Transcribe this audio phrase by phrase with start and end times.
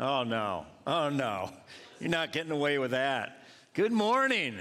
[0.00, 0.64] Oh, no.
[0.86, 1.50] Oh, no.
[2.00, 3.44] You're not getting away with that.
[3.74, 4.56] Good morning.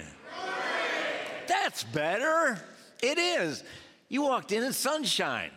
[1.48, 2.60] That's better.
[3.02, 3.64] It is.
[4.10, 5.52] You walked in in sunshine.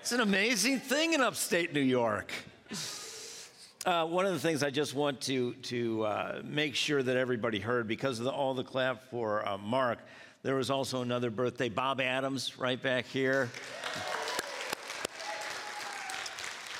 [0.00, 2.30] It's an amazing thing in upstate New York.
[3.84, 7.58] Uh, one of the things I just want to, to uh, make sure that everybody
[7.58, 9.98] heard, because of the, all the clap for uh, Mark,
[10.44, 11.68] there was also another birthday.
[11.68, 13.50] Bob Adams, right back here.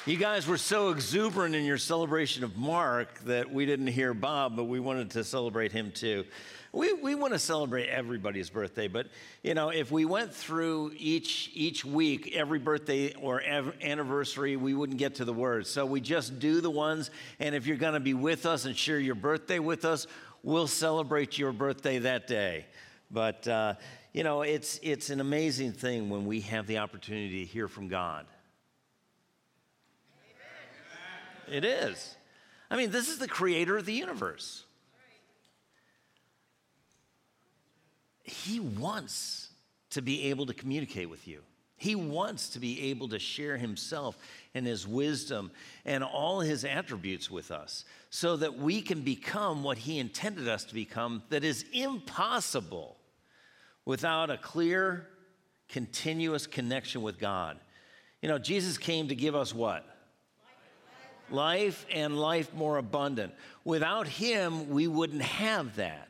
[0.08, 4.56] You guys were so exuberant in your celebration of Mark that we didn't hear Bob,
[4.56, 6.24] but we wanted to celebrate him too.
[6.72, 9.08] We, we want to celebrate everybody's birthday, but
[9.42, 14.98] you know, if we went through each each week, every birthday or anniversary, we wouldn't
[14.98, 15.68] get to the words.
[15.68, 18.74] So we just do the ones, and if you're going to be with us and
[18.74, 20.06] share your birthday with us,
[20.42, 22.64] we'll celebrate your birthday that day.
[23.10, 23.74] But uh,
[24.14, 27.88] you know, it's it's an amazing thing when we have the opportunity to hear from
[27.88, 28.24] God.
[31.50, 32.16] It is.
[32.70, 34.64] I mean, this is the creator of the universe.
[38.22, 39.50] He wants
[39.90, 41.40] to be able to communicate with you.
[41.76, 44.18] He wants to be able to share himself
[44.52, 45.52] and his wisdom
[45.84, 50.64] and all his attributes with us so that we can become what he intended us
[50.64, 52.96] to become that is impossible
[53.84, 55.06] without a clear,
[55.68, 57.58] continuous connection with God.
[58.22, 59.86] You know, Jesus came to give us what?
[61.32, 63.34] Life and life more abundant.
[63.64, 66.08] Without Him, we wouldn't have that.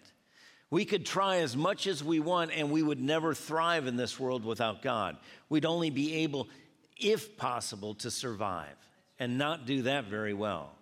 [0.71, 4.21] We could try as much as we want, and we would never thrive in this
[4.21, 5.17] world without God.
[5.49, 6.49] We'd only be able,
[6.97, 8.77] if possible, to survive
[9.19, 10.73] and not do that very well.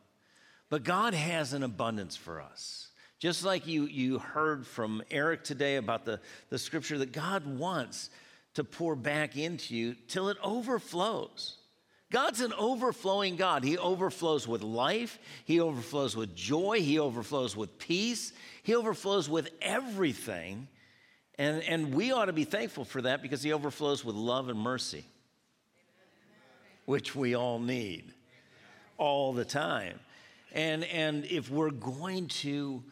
[0.69, 2.89] But God has an abundance for us.
[3.19, 6.21] Just like you, you heard from Eric today about the,
[6.51, 8.11] the scripture that God wants
[8.55, 11.57] to pour back into you till it overflows.
[12.11, 13.65] God's an overflowing God.
[13.65, 19.51] He overflows with life, He overflows with joy, He overflows with peace, He overflows with
[19.61, 20.69] everything.
[21.39, 24.59] And, and we ought to be thankful for that because He overflows with love and
[24.59, 25.05] mercy,
[26.85, 28.05] which we all need
[28.99, 29.99] all the time.
[30.53, 32.83] And, and if we're going to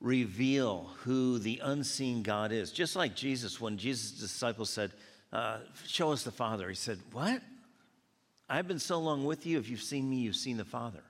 [0.00, 4.90] reveal who the unseen God is, just like Jesus, when Jesus' disciples said,
[5.32, 7.42] uh, Show us the Father, he said, What?
[8.48, 9.58] I've been so long with you.
[9.58, 11.02] If you've seen me, you've seen the Father.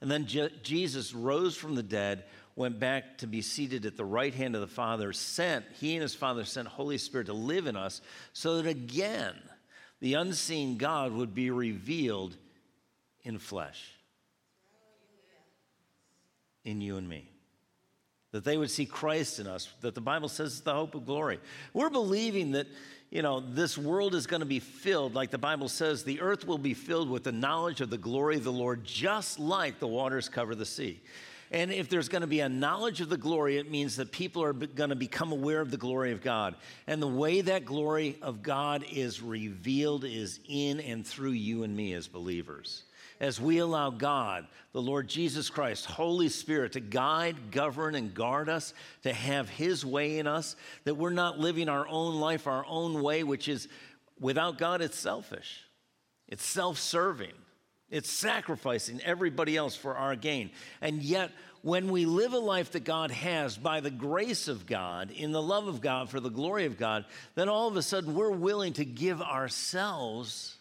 [0.00, 2.24] And then Je- Jesus rose from the dead,
[2.56, 6.02] went back to be seated at the right hand of the Father, sent, he and
[6.02, 8.00] his Father sent Holy Spirit to live in us
[8.32, 9.34] so that again,
[10.00, 12.36] the unseen God would be revealed
[13.22, 13.92] in flesh.
[16.64, 17.30] In you and me.
[18.32, 21.06] That they would see Christ in us, that the Bible says is the hope of
[21.06, 21.38] glory.
[21.72, 22.66] We're believing that
[23.14, 26.48] you know, this world is going to be filled, like the Bible says, the earth
[26.48, 29.86] will be filled with the knowledge of the glory of the Lord, just like the
[29.86, 31.00] waters cover the sea.
[31.52, 34.42] And if there's going to be a knowledge of the glory, it means that people
[34.42, 36.56] are going to become aware of the glory of God.
[36.88, 41.76] And the way that glory of God is revealed is in and through you and
[41.76, 42.82] me as believers
[43.24, 48.50] as we allow God, the Lord Jesus Christ, Holy Spirit, to guide, govern, and guard
[48.50, 52.66] us, to have His way in us, that we're not living our own life our
[52.68, 53.66] own way, which is
[54.20, 55.62] without God, it's selfish,
[56.28, 57.32] it's self serving,
[57.88, 60.50] it's sacrificing everybody else for our gain.
[60.82, 61.30] And yet,
[61.62, 65.40] when we live a life that God has by the grace of God, in the
[65.40, 67.06] love of God, for the glory of God,
[67.36, 70.58] then all of a sudden we're willing to give ourselves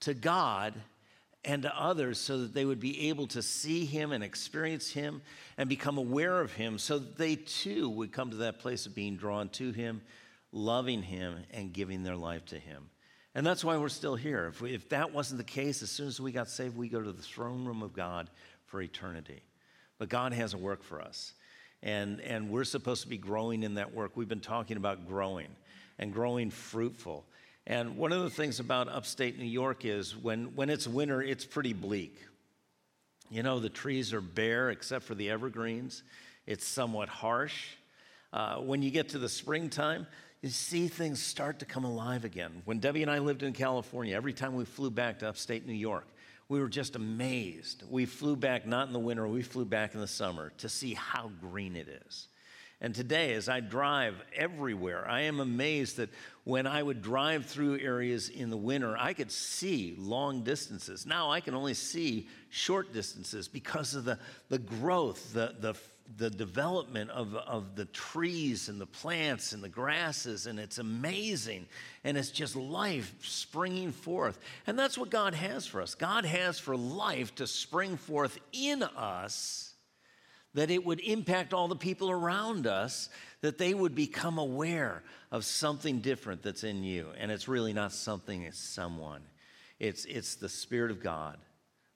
[0.00, 0.72] to God
[1.44, 5.22] and to others so that they would be able to see him and experience him
[5.58, 8.94] and become aware of him so that they too would come to that place of
[8.94, 10.02] being drawn to him,
[10.52, 12.88] loving him, and giving their life to him.
[13.34, 14.46] And that's why we're still here.
[14.48, 17.00] If, we, if that wasn't the case, as soon as we got saved, we go
[17.00, 18.30] to the throne room of God
[18.66, 19.42] for eternity.
[19.98, 21.32] But God has a work for us.
[21.82, 24.12] And, and we're supposed to be growing in that work.
[24.16, 25.48] We've been talking about growing
[25.98, 27.24] and growing fruitful
[27.66, 31.44] and one of the things about upstate New York is when, when it's winter, it's
[31.44, 32.18] pretty bleak.
[33.30, 36.02] You know, the trees are bare except for the evergreens,
[36.46, 37.68] it's somewhat harsh.
[38.32, 40.06] Uh, when you get to the springtime,
[40.40, 42.62] you see things start to come alive again.
[42.64, 45.72] When Debbie and I lived in California, every time we flew back to upstate New
[45.72, 46.06] York,
[46.48, 47.84] we were just amazed.
[47.88, 50.94] We flew back not in the winter, we flew back in the summer to see
[50.94, 52.28] how green it is.
[52.82, 56.10] And today, as I drive everywhere, I am amazed that
[56.42, 61.06] when I would drive through areas in the winter, I could see long distances.
[61.06, 64.18] Now I can only see short distances because of the,
[64.48, 65.74] the growth, the, the,
[66.16, 71.66] the development of, of the trees and the plants and the grasses, and it's amazing.
[72.02, 74.40] And it's just life springing forth.
[74.66, 75.94] And that's what God has for us.
[75.94, 79.71] God has for life to spring forth in us
[80.54, 83.08] that it would impact all the people around us,
[83.40, 87.08] that they would become aware of something different that's in you.
[87.18, 89.22] And it's really not something, it's someone.
[89.78, 91.38] It's, it's the Spirit of God,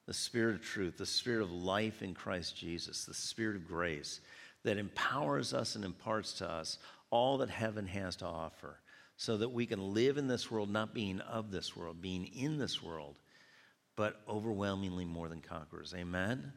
[0.06, 4.20] the Spirit of truth, the Spirit of life in Christ Jesus, the Spirit of grace
[4.64, 6.78] that empowers us and imparts to us
[7.10, 8.80] all that heaven has to offer
[9.16, 12.58] so that we can live in this world, not being of this world, being in
[12.58, 13.16] this world,
[13.94, 15.94] but overwhelmingly more than conquerors.
[15.96, 16.52] Amen?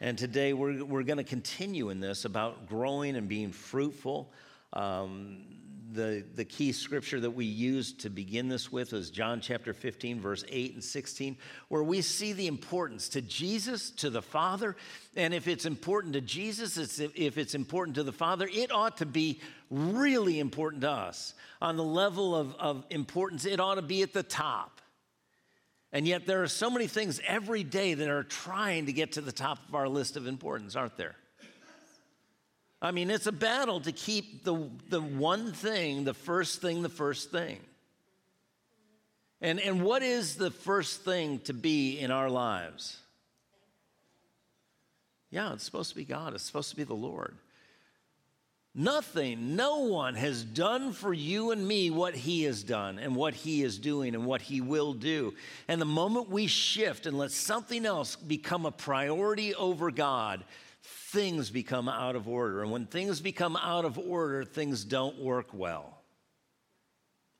[0.00, 4.30] And today we're, we're going to continue in this about growing and being fruitful.
[4.74, 5.44] Um,
[5.92, 10.20] the, the key scripture that we used to begin this with is John chapter 15,
[10.20, 11.38] verse 8 and 16,
[11.68, 14.76] where we see the importance to Jesus, to the Father.
[15.16, 18.98] And if it's important to Jesus, it's, if it's important to the Father, it ought
[18.98, 19.40] to be
[19.70, 21.32] really important to us.
[21.62, 24.75] On the level of, of importance, it ought to be at the top.
[25.96, 29.22] And yet, there are so many things every day that are trying to get to
[29.22, 31.14] the top of our list of importance, aren't there?
[32.82, 36.90] I mean, it's a battle to keep the, the one thing, the first thing, the
[36.90, 37.60] first thing.
[39.40, 42.98] And, and what is the first thing to be in our lives?
[45.30, 47.38] Yeah, it's supposed to be God, it's supposed to be the Lord.
[48.78, 53.32] Nothing, no one has done for you and me what he has done and what
[53.32, 55.32] he is doing and what he will do.
[55.66, 60.44] And the moment we shift and let something else become a priority over God,
[60.82, 62.62] things become out of order.
[62.62, 66.02] And when things become out of order, things don't work well.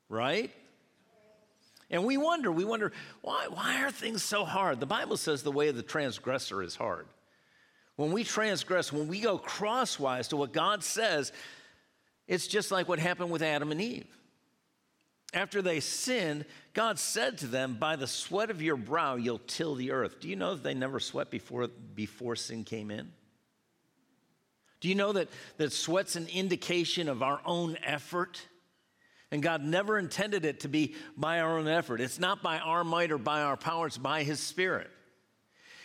[0.09, 0.51] Right?
[1.91, 2.91] And we wonder, we wonder,
[3.21, 4.79] why, why are things so hard?
[4.79, 7.05] The Bible says the way of the transgressor is hard.
[7.97, 11.33] When we transgress, when we go crosswise to what God says,
[12.27, 14.07] it's just like what happened with Adam and Eve.
[15.33, 19.75] After they sinned, God said to them, By the sweat of your brow, you'll till
[19.75, 20.19] the earth.
[20.21, 23.11] Do you know that they never sweat before, before sin came in?
[24.79, 28.39] Do you know that, that sweat's an indication of our own effort?
[29.31, 31.99] And God never intended it to be by our own effort.
[31.99, 34.89] It's not by our might or by our power, it's by His Spirit.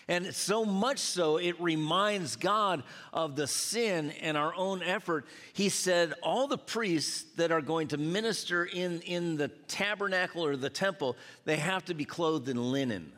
[0.09, 2.83] And so much so, it reminds God
[3.13, 5.27] of the sin and our own effort.
[5.53, 10.57] He said, All the priests that are going to minister in, in the tabernacle or
[10.57, 13.13] the temple, they have to be clothed in linen.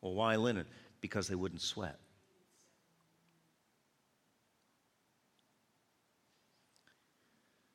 [0.00, 0.66] Well, why linen?
[1.00, 1.98] Because they wouldn't sweat.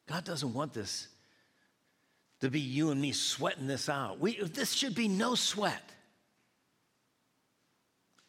[0.07, 1.07] God doesn't want this
[2.39, 4.19] to be you and me sweating this out.
[4.19, 5.83] We, this should be no sweat.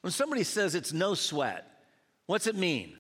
[0.00, 1.66] When somebody says it's no sweat,
[2.26, 2.96] what's it mean?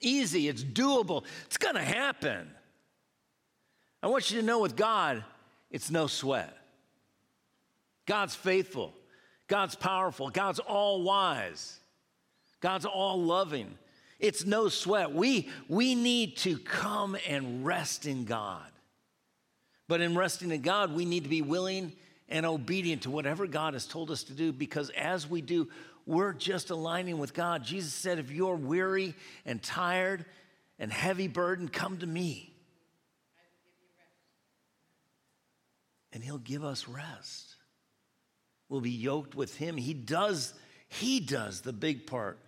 [0.00, 2.50] Easy, it's doable, it's gonna happen.
[4.02, 5.22] I want you to know with God,
[5.70, 6.56] it's no sweat.
[8.06, 8.92] God's faithful,
[9.46, 11.78] God's powerful, God's all wise,
[12.60, 13.78] God's all loving.
[14.18, 15.12] It's no sweat.
[15.12, 18.70] We, we need to come and rest in God.
[19.88, 21.92] But in resting in God, we need to be willing
[22.32, 25.68] and obedient to whatever God has told us to do because as we do,
[26.06, 27.62] we're just aligning with God.
[27.62, 29.14] Jesus said, If you're weary
[29.44, 30.24] and tired
[30.78, 32.54] and heavy burden, come to me.
[36.12, 37.56] And he'll give us rest.
[38.68, 39.76] We'll be yoked with him.
[39.76, 40.54] He does,
[40.88, 42.38] he does the big part.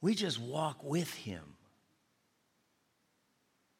[0.00, 1.42] We just walk with him.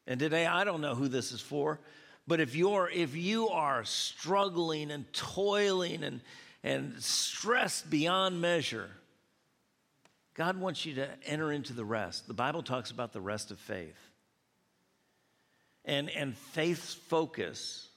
[0.07, 1.81] And today, I don't know who this is for.
[2.27, 6.21] But if you're if you are struggling and toiling and
[6.63, 8.89] and stressed beyond measure,
[10.35, 12.29] God wants you to enter into the rest.
[12.29, 13.99] The Bible talks about the rest of faith.
[15.85, 17.89] And and faith's focus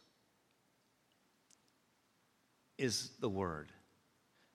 [2.78, 3.70] is the word.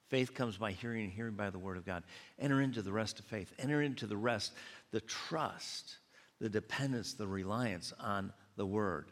[0.09, 2.03] Faith comes by hearing and hearing by the word of God.
[2.37, 3.53] Enter into the rest of faith.
[3.57, 4.51] Enter into the rest,
[4.91, 5.95] the trust,
[6.41, 9.07] the dependence, the reliance on the word.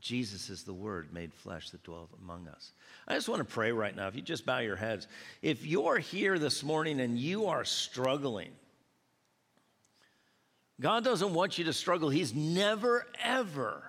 [0.00, 2.72] Jesus is the Word made flesh that dwelt among us.
[3.06, 4.08] I just want to pray right now.
[4.08, 5.06] If you just bow your heads,
[5.42, 8.50] if you're here this morning and you are struggling,
[10.80, 12.08] God doesn't want you to struggle.
[12.08, 13.82] He's never, ever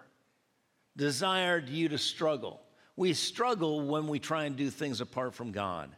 [0.97, 2.61] desired you to struggle.
[2.95, 5.89] We struggle when we try and do things apart from God.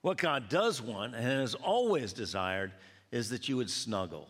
[0.00, 2.72] What God does want and has always desired
[3.12, 4.28] is that you would snuggle,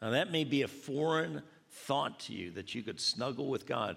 [0.00, 3.96] Now, that may be a foreign thought to you that you could snuggle with God,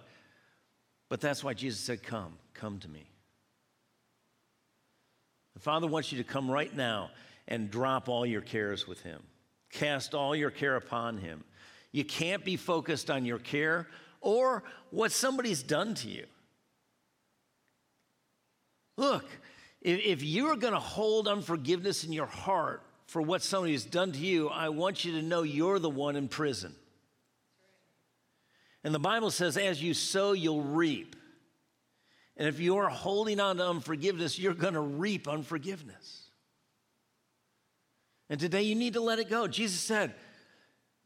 [1.09, 3.07] but that's why Jesus said, Come, come to me.
[5.53, 7.11] The Father wants you to come right now
[7.47, 9.21] and drop all your cares with Him.
[9.71, 11.43] Cast all your care upon Him.
[11.91, 13.87] You can't be focused on your care
[14.21, 16.25] or what somebody's done to you.
[18.97, 19.25] Look,
[19.81, 24.49] if, you're going to hold unforgiveness in your heart for what somebody's done to you,
[24.49, 26.73] I want you to know you're the one in prison.
[28.83, 31.15] And the Bible says, as you sow, you'll reap.
[32.35, 36.29] And if you're holding on to unforgiveness, you're going to reap unforgiveness.
[38.29, 39.47] And today you need to let it go.
[39.47, 40.13] Jesus said,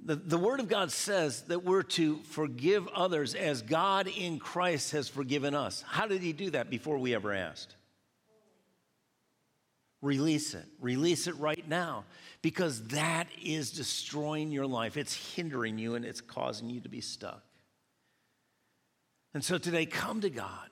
[0.04, 4.92] the, the Word of God says that we're to forgive others as God in Christ
[4.92, 5.84] has forgiven us.
[5.88, 7.76] How did He do that before we ever asked?
[10.02, 10.66] Release it.
[10.80, 12.06] Release it right now
[12.44, 14.96] because that is destroying your life.
[14.96, 17.44] It's hindering you and it's causing you to be stuck.
[19.38, 20.68] And so today, come to God.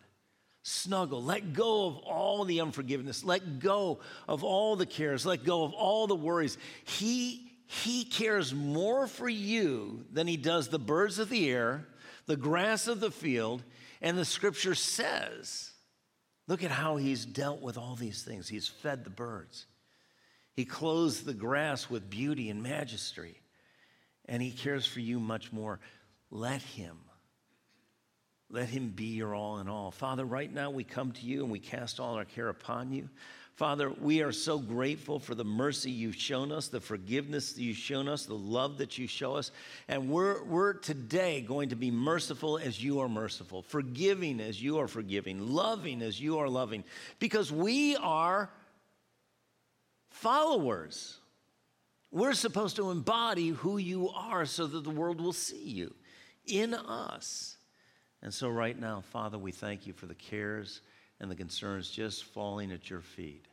[0.63, 1.22] Snuggle.
[1.22, 3.24] Let go of all the unforgiveness.
[3.24, 5.24] Let go of all the cares.
[5.24, 6.57] Let go of all the worries.
[6.84, 11.86] He, he cares more for you than he does the birds of the air,
[12.25, 13.62] the grass of the field,
[14.01, 15.69] and the scripture says
[16.48, 18.48] Look at how he's dealt with all these things.
[18.48, 19.67] He's fed the birds,
[20.55, 23.39] he clothes the grass with beauty and majesty,
[24.27, 25.79] and he cares for you much more.
[26.31, 26.98] Let him.
[28.50, 29.92] Let him be your all in all.
[29.92, 33.10] Father, right now we come to you and we cast all our care upon you.
[33.56, 37.78] Father, we are so grateful for the mercy you've shown us, the forgiveness that you've
[37.78, 39.52] shown us, the love that you show us.
[39.88, 44.80] And we're, we're today going to be merciful as you are merciful, forgiving as you
[44.80, 46.84] are forgiving, loving as you are loving,
[47.18, 48.50] because we are
[50.10, 51.18] followers.
[52.12, 55.94] We're supposed to embody who you are so that the world will see you
[56.46, 57.56] in us.
[58.25, 60.82] And so, right now, Father, we thank you for the cares
[61.20, 63.46] and the concerns just falling at your feet.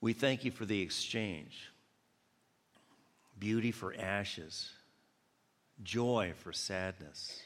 [0.00, 1.72] We thank you for the exchange
[3.40, 4.70] beauty for ashes,
[5.82, 7.42] joy for sadness,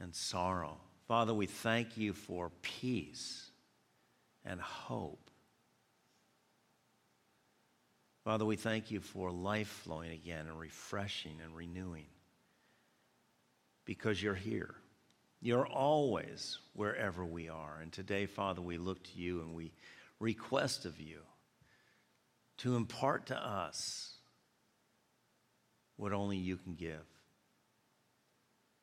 [0.00, 0.78] and sorrow.
[1.06, 3.48] Father, we thank you for peace
[4.44, 5.30] and hope.
[8.24, 12.06] Father, we thank you for life flowing again and refreshing and renewing
[13.88, 14.74] because you're here.
[15.40, 17.78] You're always wherever we are.
[17.80, 19.72] And today, Father, we look to you and we
[20.20, 21.20] request of you
[22.58, 24.12] to impart to us
[25.96, 27.06] what only you can give,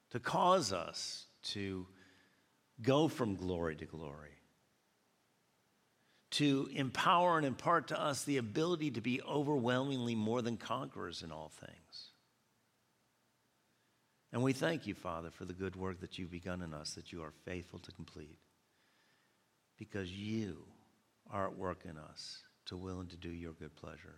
[0.10, 1.86] to cause us to
[2.82, 4.40] go from glory to glory,
[6.32, 11.32] to empower and impart to us the ability to be overwhelmingly more than conquerors in
[11.32, 12.10] all things.
[14.36, 17.14] And we thank you, Father, for the good work that you've begun in us, that
[17.14, 18.38] you are faithful to complete.
[19.78, 20.58] Because you
[21.32, 24.16] are at work in us to will and to do your good pleasure.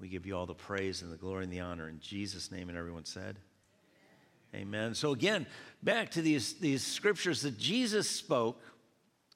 [0.00, 2.68] We give you all the praise and the glory and the honor in Jesus' name.
[2.68, 3.38] And everyone said,
[4.52, 4.66] Amen.
[4.66, 4.94] Amen.
[4.96, 5.46] So, again,
[5.84, 8.60] back to these, these scriptures that Jesus spoke,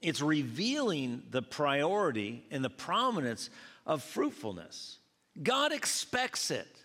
[0.00, 3.50] it's revealing the priority and the prominence
[3.87, 4.99] of fruitfulness.
[5.40, 6.82] God expects it.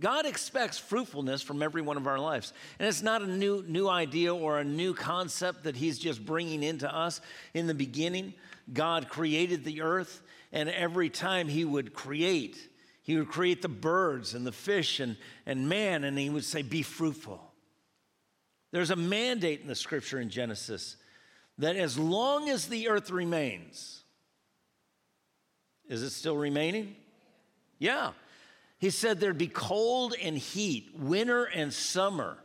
[0.00, 2.52] God expects fruitfulness from every one of our lives.
[2.78, 6.62] And it's not a new, new idea or a new concept that He's just bringing
[6.62, 7.20] into us.
[7.52, 8.34] In the beginning,
[8.72, 12.56] God created the earth, and every time He would create,
[13.02, 16.62] He would create the birds and the fish and, and man, and He would say,
[16.62, 17.42] Be fruitful.
[18.70, 20.96] There's a mandate in the scripture in Genesis
[21.58, 24.02] that as long as the earth remains,
[25.88, 26.94] is it still remaining?
[27.78, 28.12] Yeah.
[28.78, 32.38] He said there'd be cold and heat, winter and summer,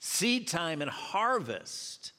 [0.00, 2.12] seed time and harvest.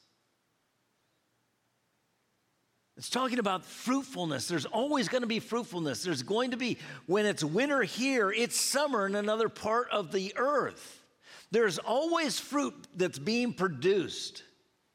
[2.96, 4.48] It's talking about fruitfulness.
[4.48, 6.02] There's always going to be fruitfulness.
[6.02, 10.34] There's going to be, when it's winter here, it's summer in another part of the
[10.36, 11.02] earth.
[11.50, 14.44] There's always fruit that's being produced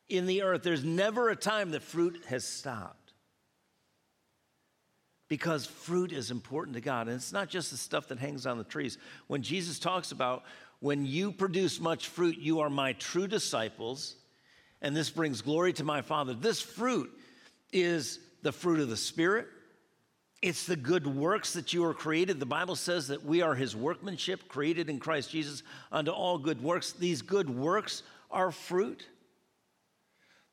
[0.07, 0.63] in the earth.
[0.63, 3.04] There's never a time that fruit has stopped
[5.27, 7.07] because fruit is important to God.
[7.07, 8.97] And it's not just the stuff that hangs on the trees.
[9.27, 10.43] When Jesus talks about
[10.79, 14.15] when you produce much fruit, you are my true disciples,
[14.81, 16.33] and this brings glory to my Father.
[16.33, 17.11] This fruit
[17.71, 19.47] is the fruit of the Spirit.
[20.41, 22.39] It's the good works that you are created.
[22.39, 26.61] The Bible says that we are his workmanship, created in Christ Jesus unto all good
[26.61, 26.91] works.
[26.91, 29.07] These good works are fruit.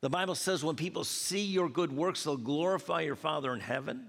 [0.01, 4.07] The Bible says when people see your good works, they'll glorify your Father in heaven.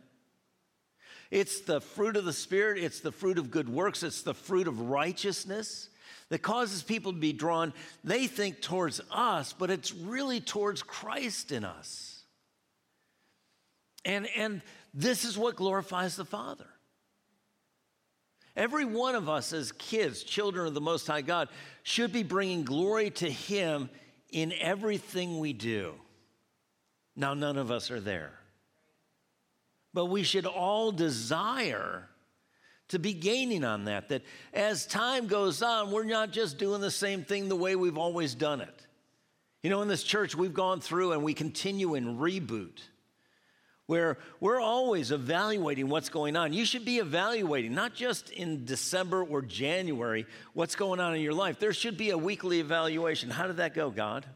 [1.35, 4.69] It's the fruit of the Spirit, it's the fruit of good works, it's the fruit
[4.69, 5.89] of righteousness
[6.29, 7.73] that causes people to be drawn,
[8.05, 12.23] they think towards us, but it's really towards Christ in us.
[14.05, 14.63] And, and
[14.95, 16.69] this is what glorifies the Father.
[18.55, 21.49] Every one of us, as kids, children of the Most High God,
[21.83, 23.91] should be bringing glory to Him
[24.31, 25.95] in everything we do.
[27.17, 28.39] Now, none of us are there.
[29.95, 32.09] But we should all desire
[32.89, 34.23] to be gaining on that, that
[34.53, 38.35] as time goes on, we're not just doing the same thing the way we've always
[38.35, 38.87] done it.
[39.63, 42.81] You know, in this church, we've gone through and we continue in reboot
[43.87, 46.53] where we're always evaluating what's going on.
[46.53, 51.35] You should be evaluating, not just in December or January, what's going on in your
[51.35, 51.59] life.
[51.59, 53.31] There should be a weekly evaluation.
[53.31, 54.27] How did that go, God?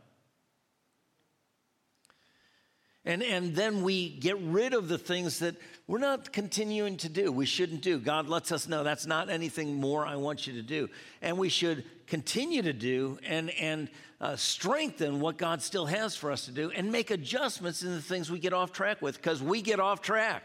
[3.09, 7.33] And, and then we get rid of the things that we're not continuing to do,
[7.33, 7.99] we shouldn't do.
[7.99, 10.91] God lets us know that's not anything more I want you to do.
[11.23, 13.89] And we should continue to do and, and
[14.21, 18.03] uh, strengthen what God still has for us to do and make adjustments in the
[18.03, 20.43] things we get off track with because we get off track.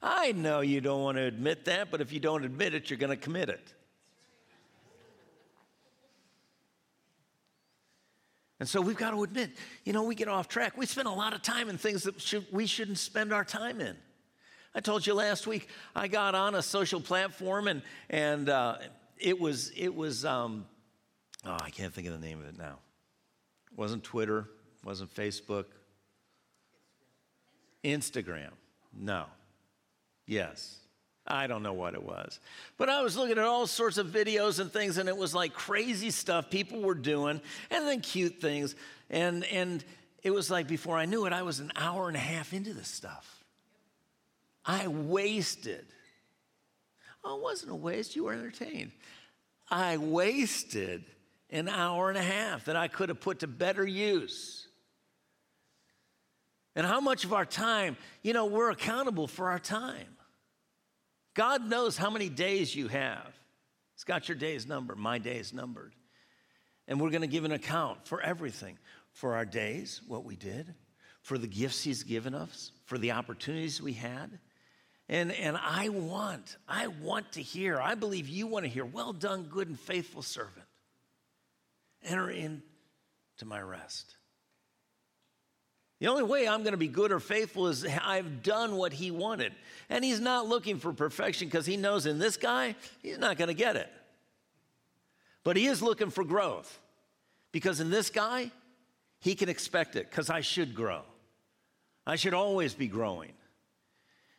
[0.00, 2.98] I know you don't want to admit that, but if you don't admit it, you're
[2.98, 3.74] going to commit it.
[8.60, 9.50] And so we've got to admit,
[9.84, 10.76] you know, we get off track.
[10.76, 13.80] We spend a lot of time in things that should, we shouldn't spend our time
[13.80, 13.96] in.
[14.74, 18.78] I told you last week I got on a social platform and and uh,
[19.16, 20.66] it was it was um,
[21.44, 22.78] oh I can't think of the name of it now.
[23.72, 24.48] It wasn't Twitter,
[24.84, 25.64] wasn't Facebook,
[27.82, 28.50] Instagram.
[28.96, 29.24] No.
[30.26, 30.78] Yes.
[31.28, 32.40] I don't know what it was.
[32.78, 35.52] But I was looking at all sorts of videos and things, and it was like
[35.52, 38.74] crazy stuff people were doing, and then cute things.
[39.10, 39.84] And, and
[40.22, 42.72] it was like before I knew it, I was an hour and a half into
[42.72, 43.44] this stuff.
[44.64, 45.86] I wasted.
[47.24, 48.92] Oh, it wasn't a waste, you were entertained.
[49.70, 51.04] I wasted
[51.50, 54.66] an hour and a half that I could have put to better use.
[56.74, 60.17] And how much of our time, you know, we're accountable for our time.
[61.38, 63.32] God knows how many days you have.
[63.94, 65.94] He's got your days numbered, my days numbered.
[66.88, 68.76] And we're going to give an account for everything
[69.12, 70.74] for our days, what we did,
[71.22, 74.40] for the gifts He's given us, for the opportunities we had.
[75.08, 79.12] And, and I want, I want to hear, I believe you want to hear, well
[79.12, 80.66] done, good and faithful servant.
[82.02, 84.16] Enter into my rest.
[86.00, 89.10] The only way I'm going to be good or faithful is I've done what he
[89.10, 89.52] wanted.
[89.88, 93.48] And he's not looking for perfection because he knows in this guy, he's not going
[93.48, 93.92] to get it.
[95.42, 96.78] But he is looking for growth
[97.52, 98.50] because in this guy,
[99.20, 101.02] he can expect it because I should grow.
[102.06, 103.32] I should always be growing.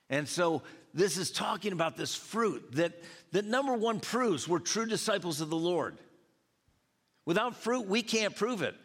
[0.09, 2.93] And so this is talking about this fruit that,
[3.31, 5.97] that number one proves we're true disciples of the Lord.
[7.25, 8.75] Without fruit, we can't prove it.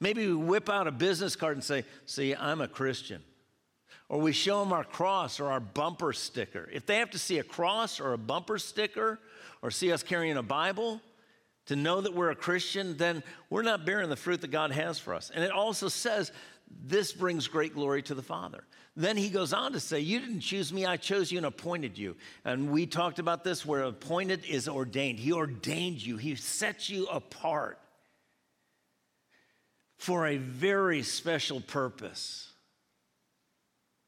[0.00, 3.22] Maybe we whip out a business card and say, See, I'm a Christian.
[4.08, 6.68] Or we show them our cross or our bumper sticker.
[6.72, 9.18] If they have to see a cross or a bumper sticker
[9.60, 11.02] or see us carrying a Bible
[11.66, 14.98] to know that we're a Christian, then we're not bearing the fruit that God has
[14.98, 15.30] for us.
[15.34, 16.32] And it also says,
[16.86, 18.64] This brings great glory to the Father.
[18.96, 21.98] Then he goes on to say, You didn't choose me, I chose you and appointed
[21.98, 22.16] you.
[22.46, 25.18] And we talked about this where appointed is ordained.
[25.18, 27.78] He ordained you, he set you apart
[29.98, 32.52] for a very special purpose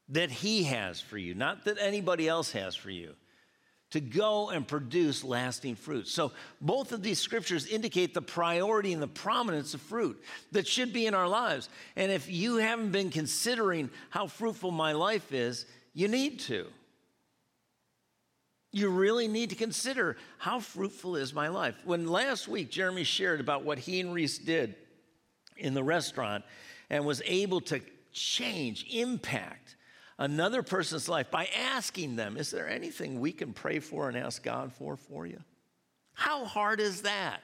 [0.09, 3.13] that He has for you, not that anybody else has for you,
[3.91, 6.07] to go and produce lasting fruit.
[6.07, 10.21] So, both of these scriptures indicate the priority and the prominence of fruit
[10.53, 11.67] that should be in our lives.
[11.97, 16.67] And if you haven't been considering how fruitful my life is, you need to.
[18.71, 21.75] You really need to consider how fruitful is my life.
[21.83, 24.75] When last week Jeremy shared about what he and Reese did
[25.61, 26.43] in the restaurant
[26.89, 27.79] and was able to
[28.11, 29.75] change, impact
[30.17, 34.43] another person's life by asking them, Is there anything we can pray for and ask
[34.43, 35.39] God for for you?
[36.13, 37.41] How hard is that?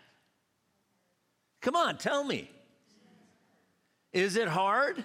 [1.61, 2.51] Come on, tell me.
[4.13, 5.03] Is it hard?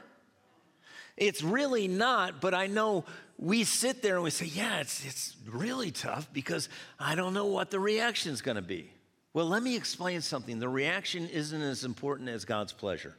[1.16, 3.05] It's really not, but I know
[3.38, 7.46] we sit there and we say, Yeah, it's, it's really tough because I don't know
[7.46, 8.90] what the reaction is going to be.
[9.35, 10.59] Well, let me explain something.
[10.59, 13.16] The reaction isn't as important as God's pleasure,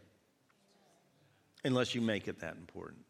[1.63, 3.04] unless you make it that important.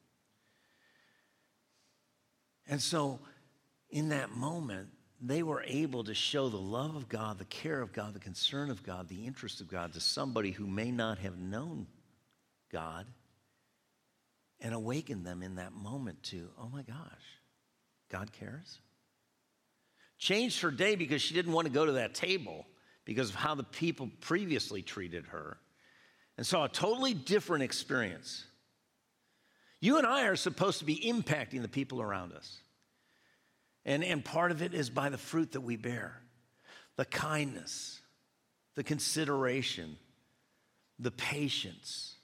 [2.68, 3.20] And so,
[3.90, 4.88] in that moment,
[5.22, 8.70] they were able to show the love of God, the care of God, the concern
[8.70, 11.88] of God, the interest of God to somebody who may not have known
[12.72, 13.06] God
[14.62, 16.96] and awaken them in that moment to, oh my gosh,
[18.10, 18.80] God cares.
[20.18, 22.66] Changed her day because she didn't want to go to that table
[23.06, 25.58] because of how the people previously treated her
[26.38, 28.46] and saw a totally different experience.
[29.80, 32.60] You and I are supposed to be impacting the people around us.
[33.86, 36.20] And, and part of it is by the fruit that we bear
[36.96, 38.02] the kindness,
[38.76, 39.98] the consideration,
[41.00, 42.16] the patience,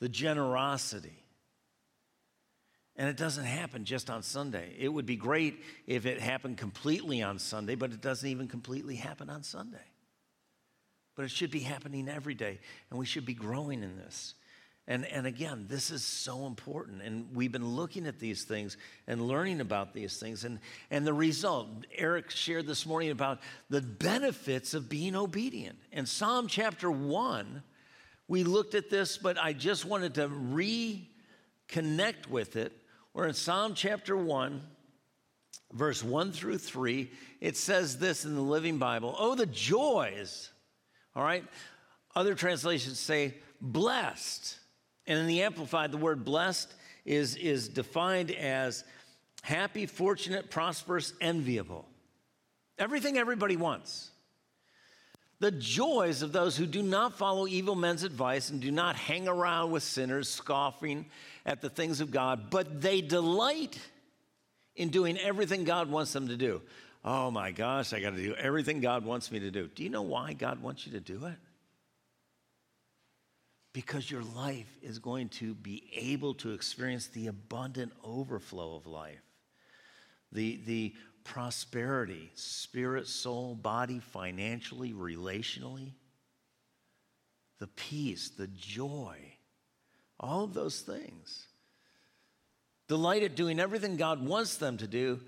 [0.00, 1.22] the generosity.
[2.96, 4.74] And it doesn't happen just on Sunday.
[4.78, 8.96] It would be great if it happened completely on Sunday, but it doesn't even completely
[8.96, 9.78] happen on Sunday.
[11.20, 14.32] But it should be happening every day, and we should be growing in this.
[14.88, 17.02] And, and again, this is so important.
[17.02, 20.46] And we've been looking at these things and learning about these things.
[20.46, 25.78] And, and the result, Eric shared this morning about the benefits of being obedient.
[25.92, 27.62] In Psalm chapter 1,
[28.26, 32.72] we looked at this, but I just wanted to reconnect with it.
[33.12, 34.62] Where in Psalm chapter 1,
[35.74, 37.10] verse 1 through 3,
[37.42, 40.50] it says this in the Living Bible Oh, the joys,
[41.14, 41.44] all right?
[42.14, 44.58] Other translations say, blessed
[45.06, 46.72] and in the Amplified, the word blessed
[47.04, 48.84] is, is defined as
[49.42, 51.86] happy, fortunate, prosperous, enviable.
[52.78, 54.10] Everything everybody wants.
[55.40, 59.26] The joys of those who do not follow evil men's advice and do not hang
[59.26, 61.06] around with sinners, scoffing
[61.46, 63.78] at the things of God, but they delight
[64.76, 66.60] in doing everything God wants them to do.
[67.04, 69.68] Oh my gosh, I got to do everything God wants me to do.
[69.68, 71.36] Do you know why God wants you to do it?
[73.72, 79.22] because your life is going to be able to experience the abundant overflow of life,
[80.32, 85.92] the, the prosperity, spirit, soul, body, financially, relationally,
[87.58, 89.16] the peace, the joy,
[90.18, 91.46] all of those things.
[92.88, 95.20] Delight at doing everything God wants them to do.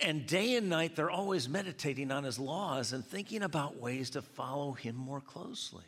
[0.00, 4.22] And day and night, they're always meditating on His laws and thinking about ways to
[4.22, 5.84] follow Him more closely.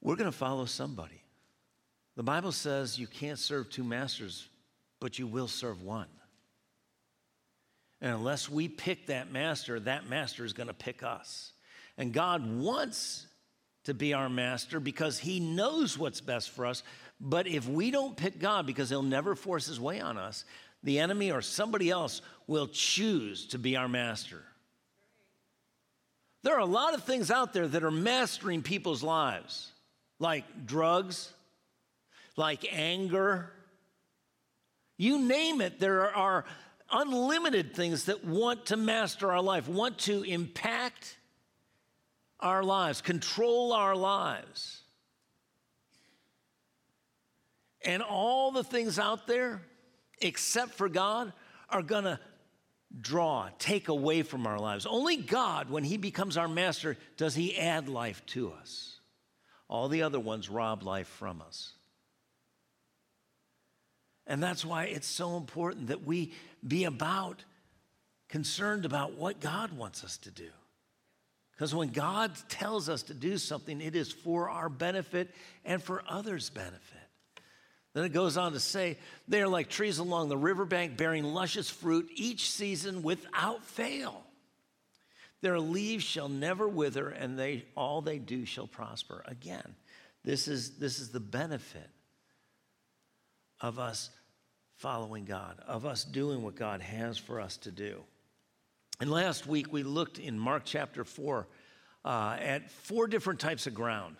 [0.00, 1.22] We're going to follow somebody.
[2.16, 4.48] The Bible says you can't serve two masters,
[5.00, 6.08] but you will serve one.
[8.00, 11.52] And unless we pick that master, that master is going to pick us.
[11.96, 13.26] And God wants
[13.84, 16.82] to be our master because he knows what's best for us.
[17.20, 20.44] But if we don't pick God because he'll never force his way on us,
[20.82, 24.42] the enemy or somebody else will choose to be our master.
[26.42, 29.70] There are a lot of things out there that are mastering people's lives
[30.18, 31.32] like drugs,
[32.36, 33.50] like anger.
[34.96, 36.44] You name it, there are
[36.92, 41.16] unlimited things that want to master our life, want to impact
[42.40, 44.83] our lives, control our lives.
[47.84, 49.60] And all the things out there,
[50.20, 51.32] except for God,
[51.68, 52.18] are going to
[53.00, 54.86] draw, take away from our lives.
[54.86, 59.00] Only God, when He becomes our master, does He add life to us.
[59.68, 61.72] All the other ones rob life from us.
[64.26, 66.32] And that's why it's so important that we
[66.66, 67.44] be about,
[68.28, 70.48] concerned about what God wants us to do.
[71.52, 75.30] Because when God tells us to do something, it is for our benefit
[75.64, 77.03] and for others' benefit.
[77.94, 81.70] Then it goes on to say, they are like trees along the riverbank bearing luscious
[81.70, 84.24] fruit each season without fail.
[85.40, 89.22] Their leaves shall never wither, and they, all they do shall prosper.
[89.26, 89.74] Again,
[90.24, 91.88] this is, this is the benefit
[93.60, 94.10] of us
[94.76, 98.02] following God, of us doing what God has for us to do.
[99.00, 101.46] And last week we looked in Mark chapter 4
[102.04, 104.16] uh, at four different types of ground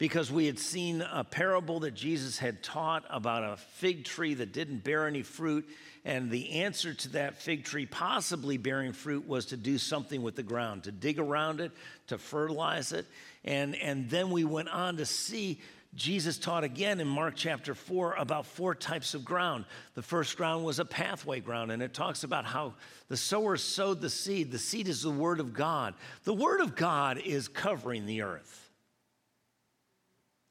[0.00, 4.50] because we had seen a parable that Jesus had taught about a fig tree that
[4.50, 5.68] didn't bear any fruit.
[6.06, 10.36] And the answer to that fig tree possibly bearing fruit was to do something with
[10.36, 11.72] the ground, to dig around it,
[12.06, 13.04] to fertilize it.
[13.44, 15.60] And, and then we went on to see
[15.94, 19.66] Jesus taught again in Mark chapter 4 about four types of ground.
[19.96, 22.72] The first ground was a pathway ground, and it talks about how
[23.08, 24.50] the sower sowed the seed.
[24.50, 25.92] The seed is the Word of God.
[26.24, 28.69] The Word of God is covering the earth.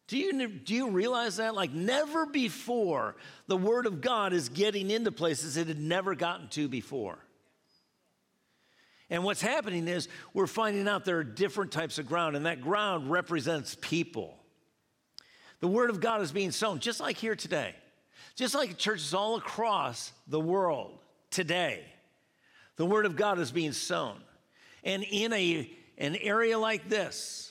[0.09, 1.53] Do you, do you realize that?
[1.53, 6.47] Like, never before the Word of God is getting into places it had never gotten
[6.49, 7.19] to before.
[9.11, 12.59] And what's happening is we're finding out there are different types of ground, and that
[12.59, 14.35] ground represents people.
[15.59, 17.75] The Word of God is being sown, just like here today,
[18.35, 20.97] just like churches all across the world
[21.29, 21.83] today.
[22.77, 24.19] The Word of God is being sown.
[24.83, 25.69] And in a,
[25.99, 27.48] an area like this,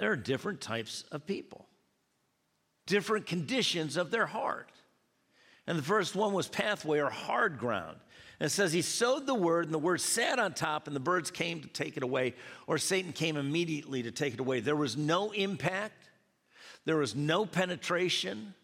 [0.00, 1.66] there are different types of people,
[2.86, 4.70] different conditions of their heart.
[5.66, 7.98] And the first one was pathway or hard ground.
[8.40, 11.00] And it says he sowed the word, and the word sat on top, and the
[11.00, 12.34] birds came to take it away,
[12.66, 14.60] or Satan came immediately to take it away.
[14.60, 16.08] There was no impact,
[16.86, 18.54] there was no penetration,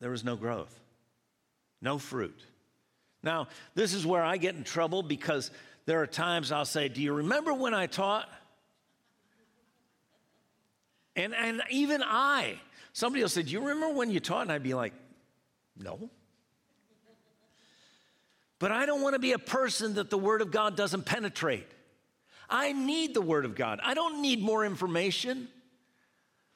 [0.00, 0.78] there was no growth,
[1.80, 2.38] no fruit.
[3.22, 5.50] Now, this is where I get in trouble because
[5.86, 8.28] there are times I'll say, Do you remember when I taught?
[11.14, 12.60] And, and even I,
[12.92, 14.42] somebody will say, Do you remember when you taught?
[14.42, 14.92] And I'd be like,
[15.78, 16.10] No.
[18.58, 21.66] But I don't want to be a person that the Word of God doesn't penetrate.
[22.48, 23.80] I need the Word of God.
[23.82, 25.48] I don't need more information.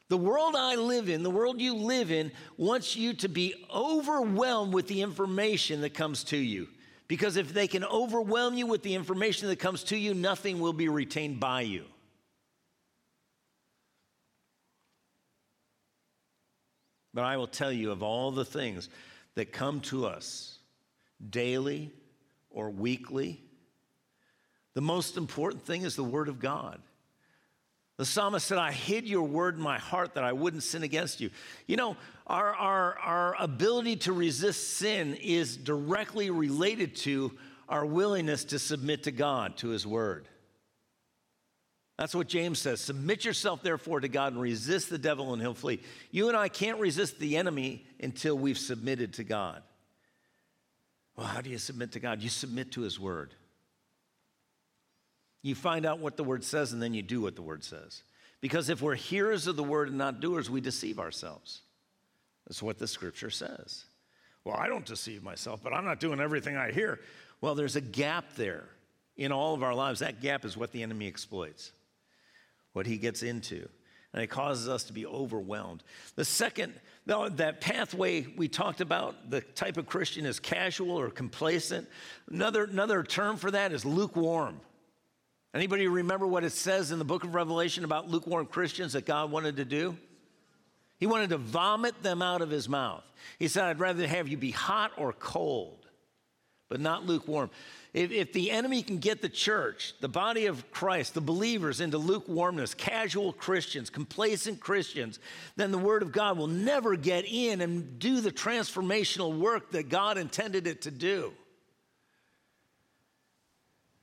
[0.09, 4.75] The world I live in, the world you live in, wants you to be overwhelmed
[4.75, 6.69] with the information that comes to you.
[7.11, 10.73] Because if they can overwhelm you with the information that comes to you, nothing will
[10.73, 11.83] be retained by you.
[17.12, 18.88] But I will tell you of all the things
[19.35, 20.61] that come to us
[21.29, 21.90] daily
[22.49, 23.42] or weekly,
[24.75, 26.81] the most important thing is the Word of God.
[28.00, 31.20] The psalmist said, I hid your word in my heart that I wouldn't sin against
[31.20, 31.28] you.
[31.66, 37.32] You know, our, our, our ability to resist sin is directly related to
[37.68, 40.26] our willingness to submit to God, to his word.
[41.98, 42.80] That's what James says.
[42.80, 45.82] Submit yourself, therefore, to God and resist the devil, and he'll flee.
[46.10, 49.62] You and I can't resist the enemy until we've submitted to God.
[51.16, 52.22] Well, how do you submit to God?
[52.22, 53.34] You submit to his word.
[55.42, 58.03] You find out what the word says, and then you do what the word says.
[58.40, 61.62] Because if we're hearers of the word and not doers, we deceive ourselves.
[62.46, 63.85] That's what the scripture says.
[64.44, 67.00] Well, I don't deceive myself, but I'm not doing everything I hear.
[67.40, 68.64] Well, there's a gap there
[69.16, 70.00] in all of our lives.
[70.00, 71.72] That gap is what the enemy exploits
[72.72, 73.68] what he gets into.
[74.12, 75.85] And it causes us to be overwhelmed.
[76.16, 76.74] The second,
[77.07, 81.88] that pathway we talked about, the type of Christian is casual or complacent.
[82.29, 84.61] Another, another term for that is lukewarm.
[85.52, 89.30] Anybody remember what it says in the book of Revelation about lukewarm Christians that God
[89.30, 89.96] wanted to do?
[90.98, 93.02] He wanted to vomit them out of his mouth.
[93.38, 95.86] He said, I'd rather have you be hot or cold,
[96.68, 97.50] but not lukewarm.
[97.92, 101.98] If, if, the enemy can get the church, the body of Christ, the believers into
[101.98, 105.18] lukewarmness, casual Christians, complacent Christians,
[105.56, 109.88] then the Word of God will never get in and do the transformational work that
[109.88, 111.32] God intended it to do.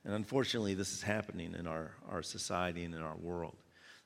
[0.08, 3.54] And unfortunately, this is happening in our, our society and in our world.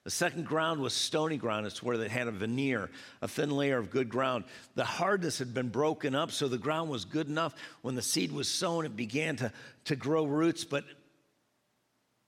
[0.03, 1.65] The second ground was stony ground.
[1.65, 4.43] It's where they had a veneer, a thin layer of good ground.
[4.75, 7.55] The hardness had been broken up, so the ground was good enough.
[7.83, 9.53] When the seed was sown, it began to,
[9.85, 10.83] to grow roots, but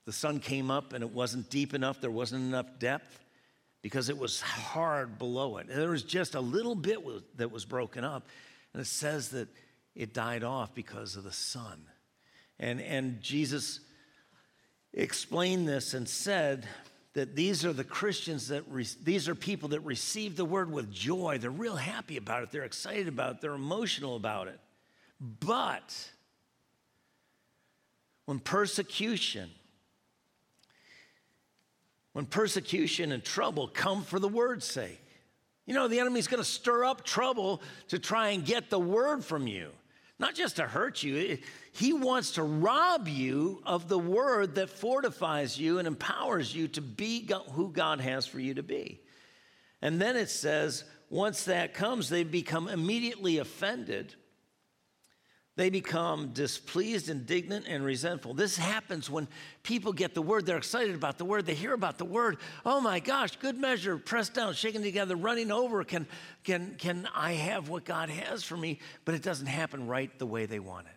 [0.07, 2.01] the sun came up and it wasn't deep enough.
[2.01, 3.25] There wasn't enough depth
[3.83, 5.67] because it was hard below it.
[5.69, 7.01] And there was just a little bit
[7.39, 8.29] that was broken up.
[8.73, 9.49] And it says that
[9.97, 11.87] it died off because of the sun.
[12.59, 13.81] And, and Jesus
[14.93, 16.67] explained this and said,
[17.15, 20.93] that these are the Christians that re- these are people that receive the word with
[20.93, 21.39] joy.
[21.41, 22.51] They're real happy about it.
[22.51, 23.41] They're excited about it.
[23.41, 24.59] They're emotional about it.
[25.21, 26.11] But
[28.27, 29.49] when persecution,
[32.13, 35.01] when persecution and trouble come for the word's sake,
[35.67, 39.25] you know, the enemy's going to stir up trouble to try and get the word
[39.25, 39.71] from you
[40.19, 41.39] not just to hurt you,
[41.73, 46.81] he wants to rob you of the word that fortifies you and empowers you to
[46.81, 49.01] be who God has for you to be.
[49.83, 54.15] And then it says, once that comes, they become immediately offended
[55.57, 58.35] they become displeased, indignant, and resentful.
[58.35, 59.29] This happens when
[59.63, 60.47] people get the word.
[60.47, 61.47] They're excited about the word.
[61.47, 62.39] They hear about the word.
[62.67, 65.85] Oh my gosh, good measure, pressed down, shaken together, running over.
[65.85, 66.09] Can,
[66.43, 68.81] can, can I have what God has for me?
[69.05, 70.93] But it doesn't happen right the way they want it.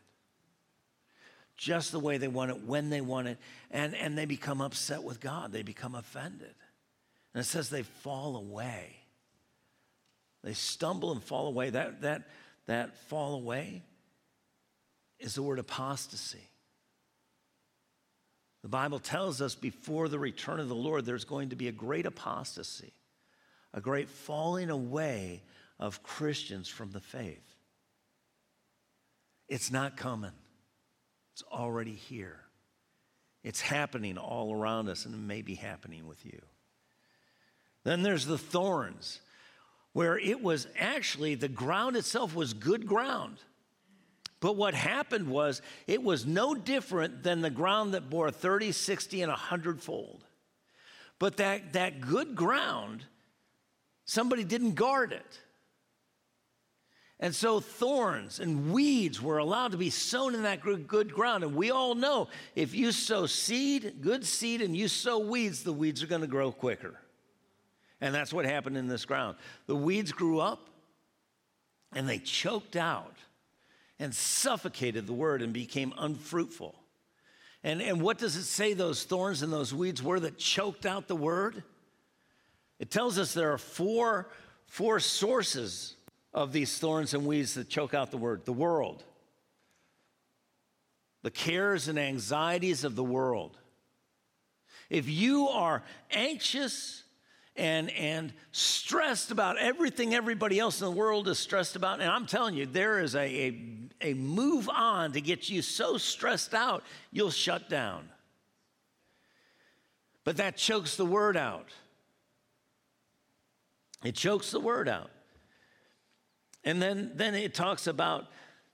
[1.56, 3.38] Just the way they want it, when they want it.
[3.70, 5.52] And, and they become upset with God.
[5.52, 6.56] They become offended.
[7.36, 8.96] And it says they fall away.
[10.44, 11.70] They stumble and fall away.
[11.70, 12.24] That, that,
[12.66, 13.84] that fall away
[15.20, 16.50] is the word apostasy.
[18.64, 21.72] The Bible tells us before the return of the Lord, there's going to be a
[21.72, 22.94] great apostasy,
[23.74, 25.42] a great falling away
[25.80, 27.56] of Christians from the faith.
[29.48, 30.34] It's not coming,
[31.34, 32.42] it's already here.
[33.44, 36.42] It's happening all around us, and it may be happening with you.
[37.86, 39.22] Then there's the thorns,
[39.94, 43.38] where it was actually the ground itself was good ground.
[44.40, 49.22] But what happened was it was no different than the ground that bore 30, 60,
[49.24, 50.24] and 100 fold.
[51.20, 53.06] But that, that good ground
[54.08, 55.40] Somebody didn't guard it.
[57.20, 61.44] And so thorns and weeds were allowed to be sown in that good ground.
[61.44, 65.74] And we all know if you sow seed, good seed, and you sow weeds, the
[65.74, 66.96] weeds are going to grow quicker.
[68.00, 69.36] And that's what happened in this ground.
[69.66, 70.70] The weeds grew up
[71.94, 73.18] and they choked out
[74.00, 76.76] and suffocated the word and became unfruitful.
[77.64, 81.08] And, and what does it say those thorns and those weeds were that choked out
[81.08, 81.64] the word?
[82.80, 84.30] It tells us there are four,
[84.68, 85.96] four sources
[86.34, 89.04] of these thorns and weeds that choke out the word the world,
[91.24, 93.58] the cares and anxieties of the world.
[94.90, 97.04] If you are anxious
[97.58, 102.26] and, and stressed about everything everybody else in the world is stressed about, and I'm
[102.26, 103.62] telling you, there is a, a,
[104.02, 108.10] a move on to get you so stressed out, you'll shut down.
[110.24, 111.70] But that chokes the word out.
[114.04, 115.10] It chokes the word out.
[116.64, 118.28] And then, then it talks about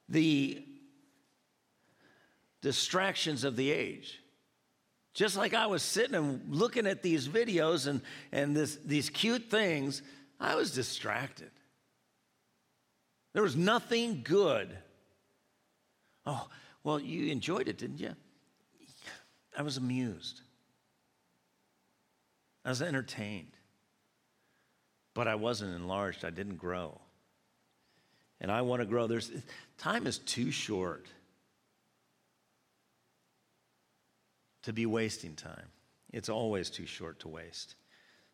[0.09, 0.65] the
[2.61, 4.19] distractions of the age.
[5.13, 9.49] Just like I was sitting and looking at these videos and, and this, these cute
[9.49, 10.01] things,
[10.39, 11.51] I was distracted.
[13.33, 14.75] There was nothing good.
[16.25, 16.47] Oh,
[16.83, 18.15] well, you enjoyed it, didn't you?
[19.57, 20.41] I was amused.
[22.65, 23.51] I was entertained.
[25.13, 26.25] But I wasn't enlarged.
[26.25, 26.99] I didn't grow
[28.43, 29.07] and I want to grow.
[29.07, 29.31] There's
[29.77, 31.07] time is too short
[34.63, 35.67] to be wasting time.
[36.11, 37.75] It's always too short to waste.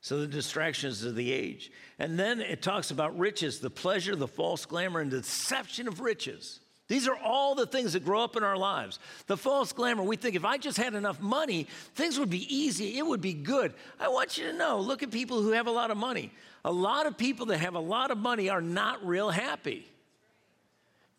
[0.01, 1.71] So the distractions of the age.
[1.97, 6.61] And then it talks about riches, the pleasure, the false glamour, and deception of riches.
[6.87, 8.97] These are all the things that grow up in our lives.
[9.27, 12.97] The false glamour, we think if I just had enough money, things would be easy,
[12.97, 13.73] it would be good.
[13.99, 16.31] I want you to know look at people who have a lot of money.
[16.65, 19.85] A lot of people that have a lot of money are not real happy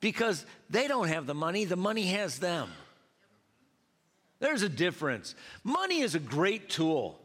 [0.00, 2.68] because they don't have the money, the money has them.
[4.40, 5.34] There's a difference.
[5.62, 7.20] Money is a great tool,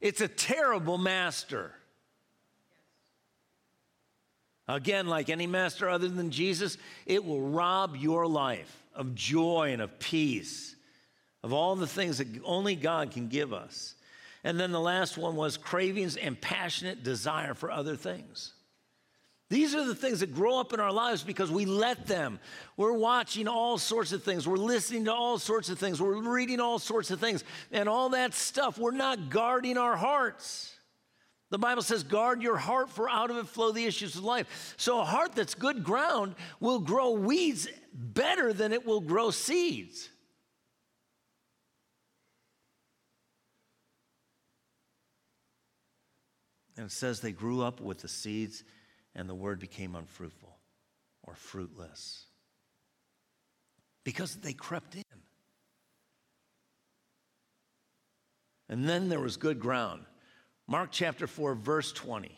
[0.00, 1.72] it's a terrible master.
[4.66, 9.82] Again, like any master other than Jesus, it will rob your life of joy and
[9.82, 10.74] of peace,
[11.42, 13.94] of all the things that only God can give us.
[14.42, 18.53] And then the last one was cravings and passionate desire for other things.
[19.50, 22.40] These are the things that grow up in our lives because we let them.
[22.76, 24.48] We're watching all sorts of things.
[24.48, 26.00] We're listening to all sorts of things.
[26.00, 27.44] We're reading all sorts of things.
[27.70, 30.74] And all that stuff, we're not guarding our hearts.
[31.50, 34.74] The Bible says, guard your heart, for out of it flow the issues of life.
[34.78, 40.08] So a heart that's good ground will grow weeds better than it will grow seeds.
[46.76, 48.64] And it says they grew up with the seeds
[49.14, 50.58] and the word became unfruitful
[51.22, 52.26] or fruitless
[54.04, 55.02] because they crept in.
[58.68, 60.04] And then there was good ground.
[60.66, 62.36] Mark chapter 4, verse 20.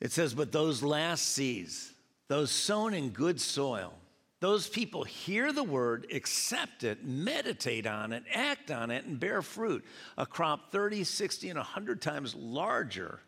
[0.00, 1.92] It says, But those last seeds,
[2.28, 3.94] those sown in good soil,
[4.40, 9.40] those people hear the word, accept it, meditate on it, act on it, and bear
[9.40, 9.84] fruit.
[10.18, 13.20] A crop 30, 60, and 100 times larger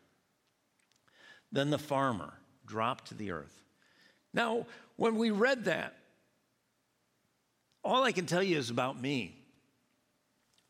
[1.53, 2.33] than the farmer
[2.67, 3.63] dropped to the earth.
[4.35, 5.95] Now, when we read that,
[7.83, 9.35] all I can tell you is about me.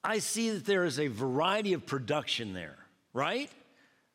[0.04, 2.76] I see that there is a variety of production there,
[3.12, 3.50] right?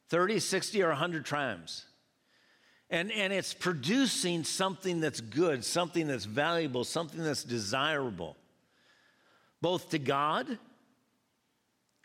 [0.10, 1.86] 30, 60, or 100 times.
[2.89, 8.38] And, and it's producing something that's good, something that's valuable, something that's desirable,
[9.62, 10.58] both to God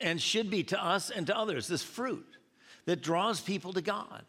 [0.01, 1.69] and should be to us and to others.
[1.69, 2.27] This fruit
[2.87, 4.25] that draws people to God.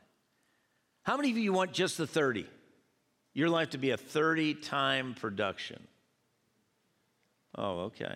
[1.10, 2.46] How many of you want just the 30?
[3.34, 5.88] Your life to be a 30 time production.
[7.56, 8.16] Oh, okay.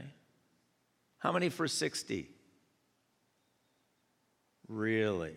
[1.17, 2.29] How many for 60?
[4.67, 5.34] Really?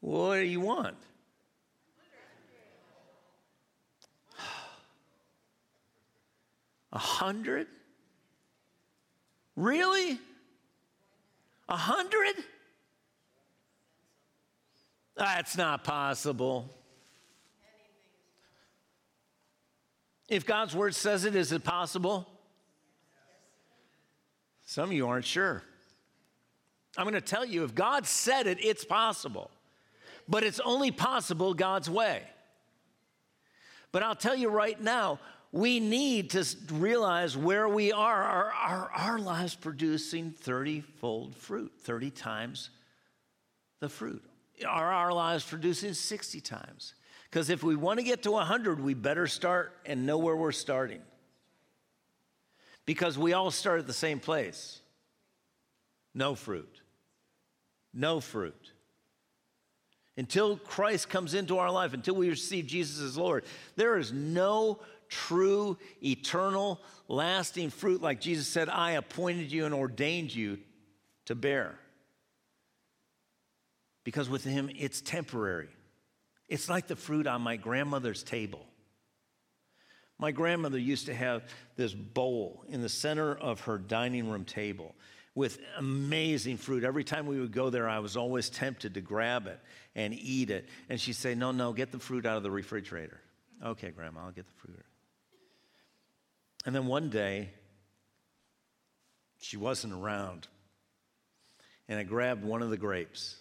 [0.00, 0.96] What do you want?
[6.94, 7.66] A hundred?
[9.56, 10.18] Really?
[11.68, 12.36] A hundred?
[15.20, 16.70] That's not possible.
[20.30, 22.26] If God's word says it, is it possible?
[24.64, 25.62] Some of you aren't sure.
[26.96, 29.50] I'm going to tell you if God said it, it's possible.
[30.26, 32.22] But it's only possible God's way.
[33.92, 35.18] But I'll tell you right now,
[35.52, 38.22] we need to realize where we are.
[38.22, 42.70] Are, are our lives producing 30 fold fruit, 30 times
[43.80, 44.24] the fruit?
[44.66, 46.94] Are our lives producing 60 times?
[47.30, 50.52] Because if we want to get to 100, we better start and know where we're
[50.52, 51.00] starting.
[52.86, 54.80] Because we all start at the same place
[56.14, 56.80] no fruit.
[57.94, 58.72] No fruit.
[60.16, 63.44] Until Christ comes into our life, until we receive Jesus as Lord,
[63.76, 70.34] there is no true, eternal, lasting fruit like Jesus said, I appointed you and ordained
[70.34, 70.58] you
[71.26, 71.78] to bear.
[74.04, 75.68] Because with Him, it's temporary.
[76.48, 78.66] It's like the fruit on my grandmother's table.
[80.18, 81.44] My grandmother used to have
[81.76, 84.94] this bowl in the center of her dining room table
[85.34, 86.84] with amazing fruit.
[86.84, 89.58] Every time we would go there, I was always tempted to grab it
[89.94, 90.68] and eat it.
[90.88, 93.20] And she'd say, No, no, get the fruit out of the refrigerator.
[93.64, 94.84] Okay, Grandma, I'll get the fruit.
[96.66, 97.50] And then one day,
[99.40, 100.48] she wasn't around.
[101.88, 103.36] And I grabbed one of the grapes,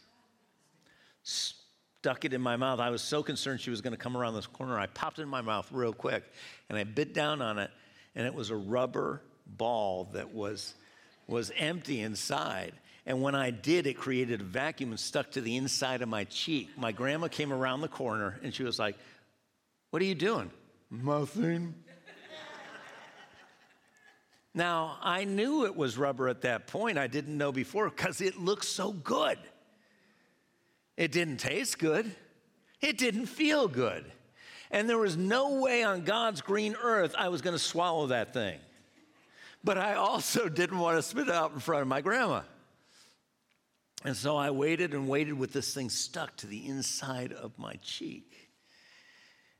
[1.29, 2.79] stuck it in my mouth.
[2.79, 4.79] I was so concerned she was going to come around this corner.
[4.79, 6.23] I popped it in my mouth real quick
[6.69, 7.71] and I bit down on it,
[8.15, 10.75] and it was a rubber ball that was,
[11.27, 12.73] was empty inside.
[13.05, 16.25] And when I did, it created a vacuum and stuck to the inside of my
[16.25, 16.69] cheek.
[16.77, 18.95] My grandma came around the corner and she was like,
[19.89, 20.51] What are you doing?
[20.91, 21.73] Nothing.
[24.53, 26.97] Now, I knew it was rubber at that point.
[26.97, 29.37] I didn't know before because it looked so good.
[30.99, 32.13] It didn't taste good,
[32.81, 34.05] it didn't feel good.
[34.69, 38.33] And there was no way on God's green earth I was going to swallow that
[38.33, 38.59] thing.
[39.63, 42.41] But I also didn't want to spit it out in front of my grandma.
[44.05, 47.73] And so I waited and waited with this thing stuck to the inside of my
[47.81, 48.49] cheek.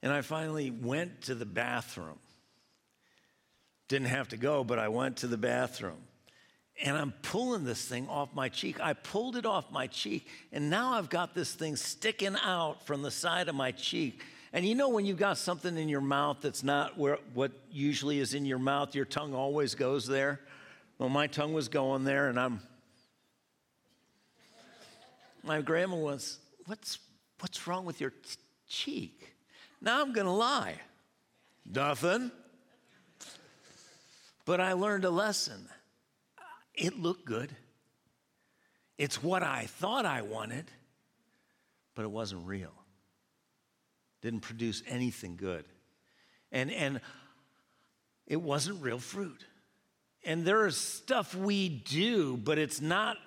[0.04, 2.20] And I finally went to the bathroom
[3.90, 5.98] didn't have to go, but I went to the bathroom.
[6.82, 8.80] And I'm pulling this thing off my cheek.
[8.80, 13.02] I pulled it off my cheek, and now I've got this thing sticking out from
[13.02, 14.22] the side of my cheek.
[14.54, 18.20] And you know, when you've got something in your mouth that's not where, what usually
[18.20, 20.40] is in your mouth, your tongue always goes there.
[20.98, 22.62] Well, my tongue was going there, and I'm.
[25.44, 27.00] My grandma was, What's,
[27.40, 29.34] what's wrong with your t- cheek?
[29.82, 30.76] Now I'm going to lie.
[31.66, 32.30] Nothing.
[34.46, 35.68] But I learned a lesson.
[36.80, 37.54] It looked good.
[38.98, 40.66] It's what I thought I wanted,
[41.94, 42.74] but it wasn't real.
[44.22, 45.66] Didn't produce anything good.
[46.52, 47.02] And, and
[48.26, 49.46] it wasn't real fruit.
[50.24, 53.18] And there is stuff we do, but it's not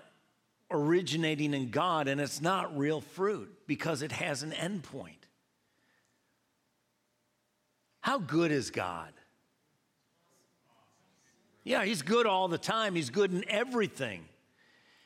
[0.70, 5.26] originating in God and it's not real fruit because it has an end point.
[8.00, 9.12] How good is God?
[11.64, 12.94] Yeah, he's good all the time.
[12.94, 14.24] He's good in everything.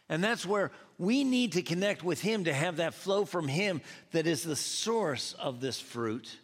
[0.09, 3.81] And that's where we need to connect with him to have that flow from him
[4.13, 6.37] that is the source of this fruit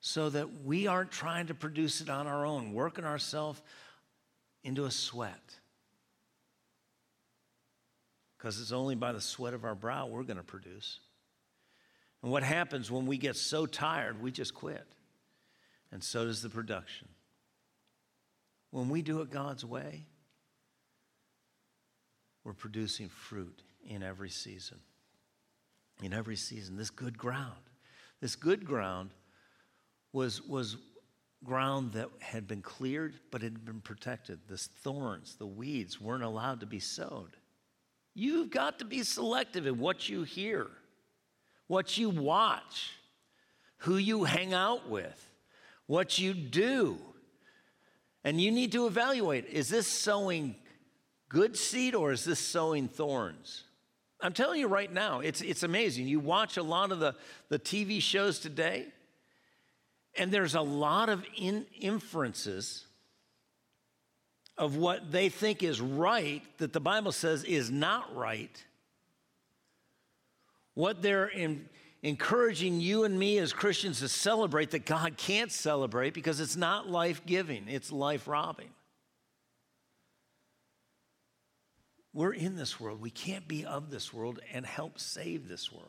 [0.00, 3.62] so that we aren't trying to produce it on our own, working ourselves
[4.64, 5.40] into a sweat.
[8.36, 10.98] Because it's only by the sweat of our brow we're going to produce.
[12.22, 14.84] And what happens when we get so tired, we just quit.
[15.92, 17.08] And so does the production.
[18.72, 20.06] When we do it God's way,
[22.42, 24.78] we're producing fruit in every season.
[26.02, 27.60] In every season, this good ground.
[28.20, 29.10] This good ground
[30.12, 30.78] was, was
[31.44, 34.40] ground that had been cleared, but had been protected.
[34.48, 37.36] The thorns, the weeds weren't allowed to be sowed.
[38.14, 40.66] You've got to be selective in what you hear,
[41.66, 42.92] what you watch,
[43.78, 45.30] who you hang out with,
[45.86, 46.98] what you do.
[48.24, 50.54] And you need to evaluate is this sowing
[51.28, 53.64] good seed or is this sowing thorns?
[54.20, 56.06] I'm telling you right now, it's, it's amazing.
[56.06, 57.16] You watch a lot of the,
[57.48, 58.86] the TV shows today,
[60.16, 62.86] and there's a lot of in, inferences
[64.56, 68.64] of what they think is right that the Bible says is not right.
[70.74, 71.68] What they're in,
[72.02, 76.88] encouraging you and me as Christians to celebrate that God can't celebrate because it's not
[76.88, 78.70] life giving, it's life robbing.
[82.14, 83.00] We're in this world.
[83.00, 85.88] We can't be of this world and help save this world.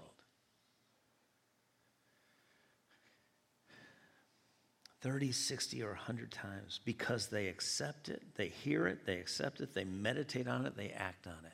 [5.02, 9.74] Thirty, sixty, or 100 times because they accept it, they hear it, they accept it,
[9.74, 11.52] they meditate on it, they act on it.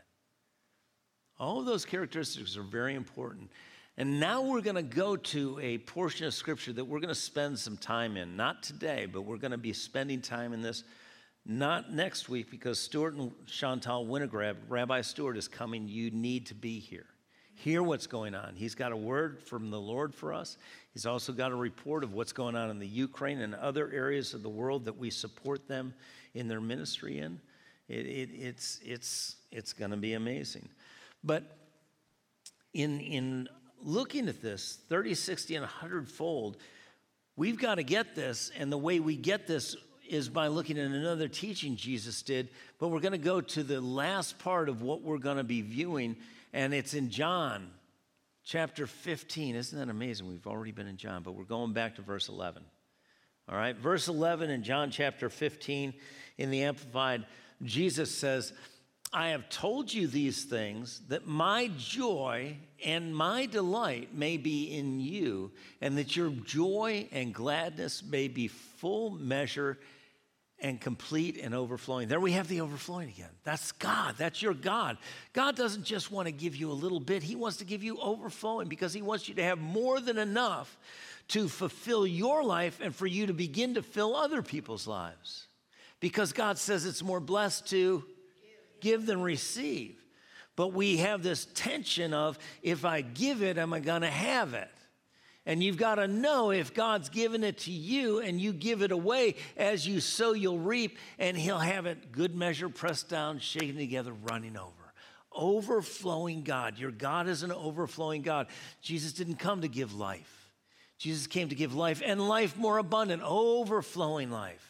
[1.40, 3.50] All of those characteristics are very important.
[4.00, 7.16] And now we're going to go to a portion of scripture that we're going to
[7.16, 8.38] spend some time in.
[8.38, 10.86] Not today, but we're going to be spending time in this
[11.46, 15.90] not next week because Stuart and Chantal Winograd, Rabbi Stuart is coming.
[15.90, 17.08] You need to be here.
[17.56, 18.54] Hear what's going on.
[18.56, 20.56] He's got a word from the Lord for us.
[20.94, 24.34] He's also got a report of what's going on in the Ukraine and other areas
[24.34, 25.94] of the world that we support them
[26.34, 27.42] in their ministry in.
[27.90, 30.70] It, it, it's it's, it's going to be amazing.
[31.22, 31.58] But
[32.74, 33.50] in, in
[33.84, 36.58] looking at this 30, 60, and 100 fold,
[37.36, 38.52] we've got to get this.
[38.58, 39.76] And the way we get this
[40.08, 42.50] is by looking at another teaching Jesus did.
[42.80, 45.62] But we're going to go to the last part of what we're going to be
[45.62, 46.18] viewing,
[46.52, 47.70] and it's in John
[48.44, 49.56] chapter 15.
[49.56, 50.28] Isn't that amazing?
[50.28, 52.64] We've already been in John, but we're going back to verse 11.
[53.48, 55.94] All right, verse 11 in John chapter 15
[56.38, 57.26] in the Amplified,
[57.64, 58.54] Jesus says,
[59.12, 65.00] I have told you these things that my joy and my delight may be in
[65.00, 65.52] you,
[65.82, 69.80] and that your joy and gladness may be full measure
[70.62, 72.08] and complete and overflowing.
[72.08, 73.30] There we have the overflowing again.
[73.44, 74.16] That's God.
[74.18, 74.98] That's your God.
[75.34, 77.98] God doesn't just want to give you a little bit, He wants to give you
[78.00, 80.78] overflowing because He wants you to have more than enough
[81.30, 85.48] to fulfill your life and for you to begin to fill other people's lives.
[86.00, 88.04] Because God says it's more blessed to
[88.82, 89.96] give than receive.
[90.56, 94.54] But we have this tension of if I give it, am I going to have
[94.54, 94.70] it?
[95.46, 98.92] And you've got to know if God's given it to you and you give it
[98.92, 103.78] away, as you sow, you'll reap, and He'll have it good measure, pressed down, shaken
[103.78, 104.74] together, running over.
[105.32, 106.78] Overflowing God.
[106.78, 108.48] Your God is an overflowing God.
[108.82, 110.52] Jesus didn't come to give life,
[110.98, 114.69] Jesus came to give life and life more abundant, overflowing life.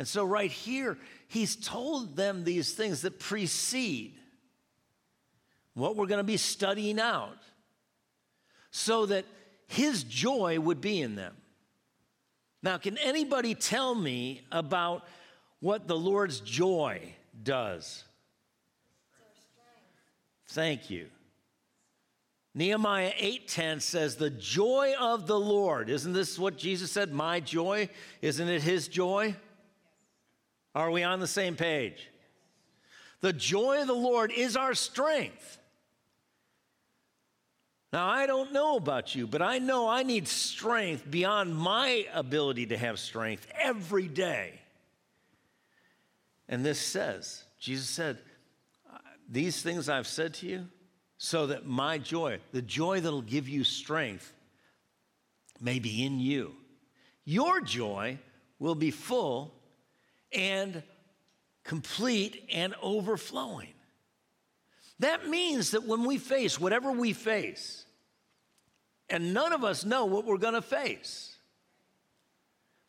[0.00, 0.96] And so, right here,
[1.28, 4.14] he's told them these things that precede
[5.74, 7.36] what we're going to be studying out
[8.70, 9.26] so that
[9.66, 11.36] his joy would be in them.
[12.62, 15.06] Now, can anybody tell me about
[15.60, 18.02] what the Lord's joy does?
[20.48, 21.08] Thank you.
[22.54, 25.90] Nehemiah 8:10 says the joy of the Lord.
[25.90, 27.12] Isn't this what Jesus said?
[27.12, 27.90] My joy,
[28.22, 29.36] isn't it his joy?
[30.74, 32.08] Are we on the same page?
[33.20, 35.58] The joy of the Lord is our strength.
[37.92, 42.66] Now, I don't know about you, but I know I need strength beyond my ability
[42.66, 44.60] to have strength every day.
[46.48, 48.18] And this says, Jesus said,
[49.28, 50.68] These things I've said to you,
[51.18, 54.32] so that my joy, the joy that'll give you strength,
[55.60, 56.54] may be in you.
[57.24, 58.18] Your joy
[58.58, 59.52] will be full
[60.32, 60.82] and
[61.64, 63.74] complete and overflowing.
[65.00, 67.84] That means that when we face whatever we face,
[69.08, 71.36] and none of us know what we're going to face,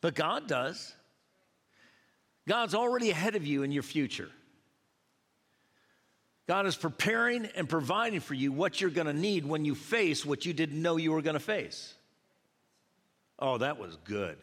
[0.00, 0.94] but God does.
[2.46, 4.30] God's already ahead of you in your future.
[6.48, 10.26] God is preparing and providing for you what you're going to need when you face
[10.26, 11.94] what you didn't know you were going to face.
[13.38, 14.36] Oh, that was good.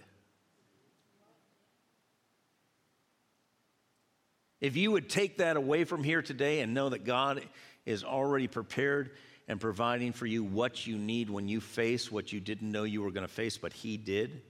[4.62, 7.44] If you would take that away from here today and know that God
[7.86, 9.12] is already prepared
[9.48, 13.02] and providing for you what you need when you face what you didn't know you
[13.02, 14.42] were going to face, but He did,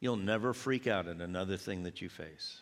[0.00, 2.60] you'll never freak out at another thing that you face.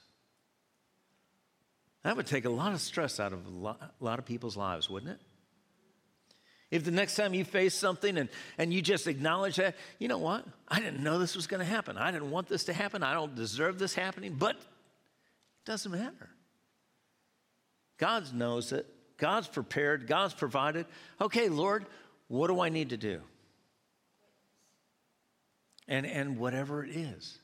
[2.05, 4.57] That would take a lot of stress out of a lot, a lot of people's
[4.57, 5.21] lives, wouldn't it?
[6.71, 8.29] If the next time you face something and,
[8.59, 10.45] and you just acknowledge that, you know what?
[10.69, 11.97] I didn't know this was going to happen.
[11.97, 13.03] I didn't want this to happen.
[13.03, 16.31] I don't deserve this happening, but it doesn't matter.
[17.99, 18.87] God knows it.
[19.17, 20.07] God's prepared.
[20.07, 20.87] God's provided.
[21.21, 21.87] Okay, Lord,
[22.29, 23.21] what do I need to do?
[25.87, 27.39] And, and whatever it is,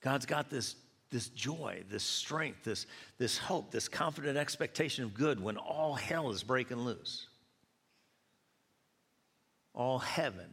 [0.00, 0.76] God's got this,
[1.10, 2.86] this joy, this strength, this,
[3.18, 7.26] this hope, this confident expectation of good when all hell is breaking loose.
[9.74, 10.48] All heaven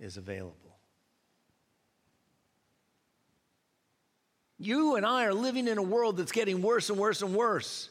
[0.00, 0.69] is available.
[4.62, 7.88] You and I are living in a world that's getting worse and worse and worse.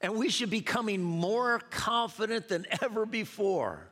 [0.00, 3.86] And we should be coming more confident than ever before.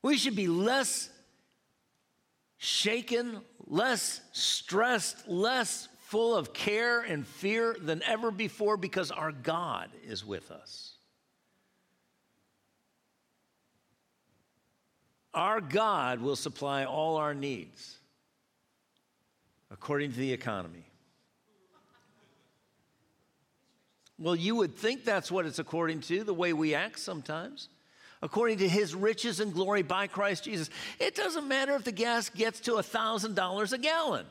[0.00, 1.10] We should be less
[2.58, 9.90] shaken, less stressed, less full of care and fear than ever before because our God
[10.06, 10.92] is with us.
[15.34, 17.96] Our God will supply all our needs
[19.72, 20.84] according to the economy.
[24.18, 27.68] Well, you would think that's what it's according to, the way we act sometimes.
[28.20, 30.70] According to his riches and glory by Christ Jesus.
[31.00, 34.26] It doesn't matter if the gas gets to $1,000 a gallon.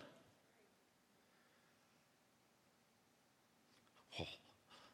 [4.18, 4.26] Oh,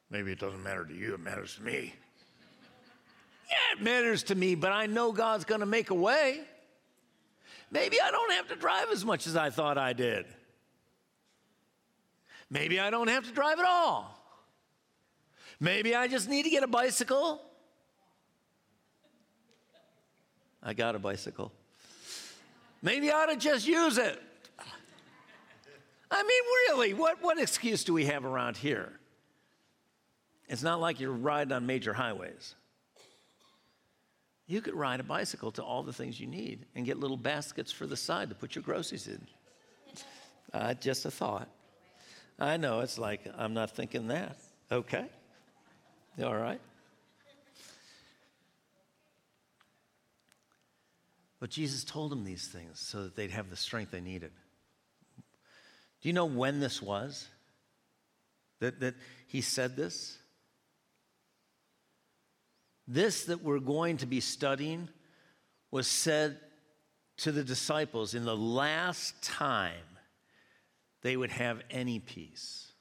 [0.10, 1.94] maybe it doesn't matter to you, it matters to me.
[3.50, 6.42] Yeah, it matters to me, but I know God's going to make a way.
[7.70, 10.26] Maybe I don't have to drive as much as I thought I did.
[12.50, 14.14] Maybe I don't have to drive at all.
[15.60, 17.42] Maybe I just need to get a bicycle.
[20.62, 21.52] I got a bicycle.
[22.82, 24.22] Maybe I ought to just use it.
[26.10, 28.94] I mean, really, what, what excuse do we have around here?
[30.48, 32.56] It's not like you're riding on major highways.
[34.46, 37.72] You could ride a bicycle to all the things you need and get little baskets
[37.72, 39.28] for the side to put your groceries in.
[40.54, 41.50] Uh, just a thought.
[42.40, 44.38] I know it's like, I'm not thinking that.
[44.72, 45.06] Okay.
[46.24, 46.62] All right.
[51.40, 54.32] But Jesus told them these things so that they'd have the strength they needed.
[56.02, 57.28] Do you know when this was?
[58.60, 58.96] That, that
[59.28, 60.18] he said this?
[62.88, 64.90] This that we're going to be studying
[65.70, 66.40] was said
[67.18, 69.74] to the disciples in the last time
[71.04, 72.72] they would have any peace.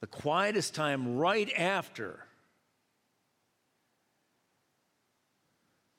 [0.00, 2.26] The quietest time right after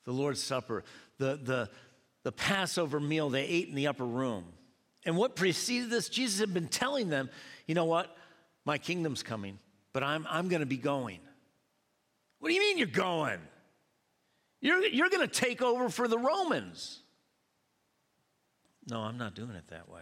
[0.05, 0.83] the Lord's Supper,
[1.17, 1.69] the, the,
[2.23, 4.45] the Passover meal they ate in the upper room.
[5.05, 7.29] And what preceded this, Jesus had been telling them,
[7.65, 8.15] you know what?
[8.65, 9.59] My kingdom's coming
[9.93, 11.19] but I'm, I'm going to be going.
[12.39, 13.39] What do you mean you're going?
[14.59, 16.99] You're, you're going to take over for the Romans.
[18.89, 20.01] No, I'm not doing it that way.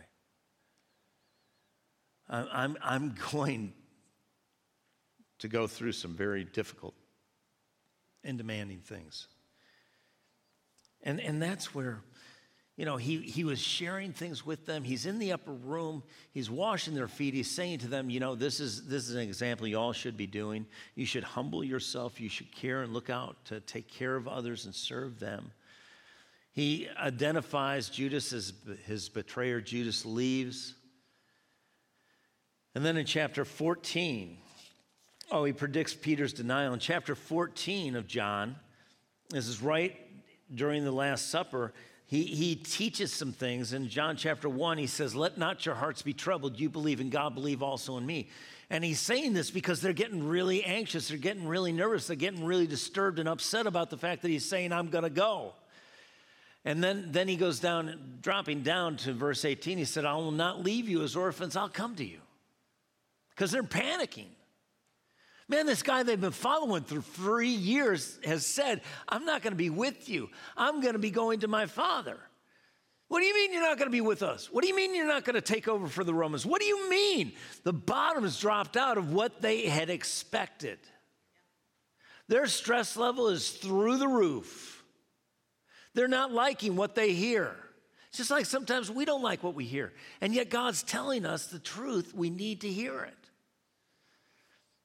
[2.30, 3.74] I'm, I'm going
[5.40, 6.94] to go through some very difficult
[8.24, 9.28] and demanding things.
[11.04, 12.02] And, and that's where
[12.82, 14.84] you know, he, he was sharing things with them.
[14.84, 16.02] He's in the upper room.
[16.32, 17.34] He's washing their feet.
[17.34, 20.18] He's saying to them, you know, this is, this is an example you all should
[20.18, 20.66] be doing.
[20.96, 22.20] You should humble yourself.
[22.20, 25.52] You should care and look out to take care of others and serve them.
[26.54, 28.54] He identifies Judas as
[28.86, 29.62] his betrayer.
[29.62, 30.76] Judas leaves.
[32.76, 34.38] And then in chapter 14,
[35.32, 36.74] oh, he predicts Peter's denial.
[36.74, 38.56] In chapter 14 of John,
[39.30, 39.98] this is right
[40.54, 41.74] during the Last Supper
[42.12, 43.72] he, he teaches some things.
[43.72, 46.60] In John chapter 1, he says, Let not your hearts be troubled.
[46.60, 48.30] You believe in God, believe also in me.
[48.70, 51.08] And he's saying this because they're getting really anxious.
[51.08, 52.08] They're getting really nervous.
[52.08, 55.10] They're getting really disturbed and upset about the fact that he's saying, I'm going to
[55.10, 55.54] go.
[56.64, 59.78] And then, then he goes down, dropping down to verse 18.
[59.78, 62.20] He said, I will not leave you as orphans, I'll come to you.
[63.32, 64.28] Because they're panicking.
[65.48, 69.58] Man, this guy they've been following for three years has said, I'm not going to
[69.58, 70.30] be with you.
[70.56, 72.18] I'm going to be going to my father.
[73.10, 74.50] What do you mean you're not going to be with us?
[74.50, 76.46] What do you mean you're not going to take over for the Romans?
[76.46, 77.34] What do you mean?
[77.64, 80.80] The bottom has dropped out of what they had expected.
[82.30, 84.81] Their stress level is through the roof.
[85.94, 87.56] They're not liking what they hear.
[88.10, 89.94] It's just like sometimes we don't like what we hear.
[90.20, 92.14] And yet God's telling us the truth.
[92.14, 93.14] We need to hear it.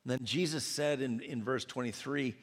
[0.05, 2.35] Then Jesus said in, in verse 23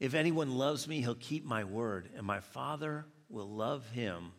[0.00, 4.32] If anyone loves me, he'll keep my word, and my Father will love him,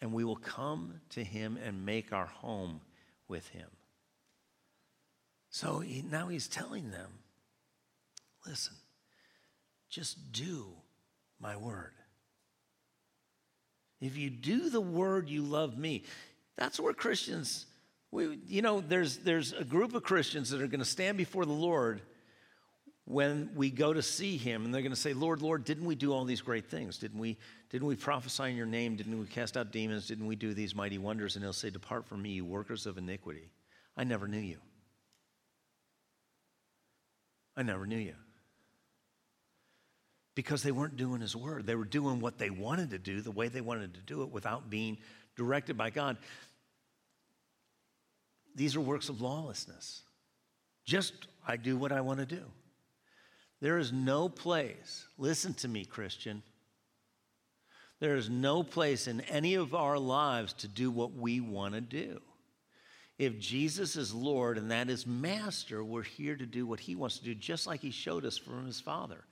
[0.00, 2.80] and we will come to him and make our home
[3.28, 3.68] with him.
[5.50, 7.10] So he, now he's telling them
[8.46, 8.76] listen,
[9.90, 10.66] just do
[11.40, 11.92] my word.
[14.00, 16.04] If you do the word, you love me.
[16.56, 17.66] That's where Christians
[18.16, 21.44] we, you know, there's, there's a group of Christians that are going to stand before
[21.44, 22.00] the Lord
[23.04, 25.94] when we go to see him and they're going to say lord lord didn't we
[25.94, 26.98] do all these great things?
[26.98, 27.36] Didn't we
[27.70, 28.96] didn't we prophesy in your name?
[28.96, 30.08] Didn't we cast out demons?
[30.08, 31.36] Didn't we do these mighty wonders?
[31.36, 33.50] And he'll say depart from me you workers of iniquity.
[33.96, 34.58] I never knew you.
[37.56, 38.14] I never knew you
[40.36, 43.32] because they weren't doing his word they were doing what they wanted to do the
[43.32, 44.96] way they wanted to do it without being
[45.36, 46.16] directed by god
[48.56, 50.02] these are works of lawlessness.
[50.86, 51.12] Just,
[51.46, 52.42] I do what I want to do.
[53.60, 56.42] There is no place, listen to me, Christian.
[58.00, 61.80] There is no place in any of our lives to do what we want to
[61.80, 62.20] do.
[63.18, 67.18] If Jesus is Lord and that is Master, we're here to do what He wants
[67.18, 69.24] to do, just like He showed us from His Father.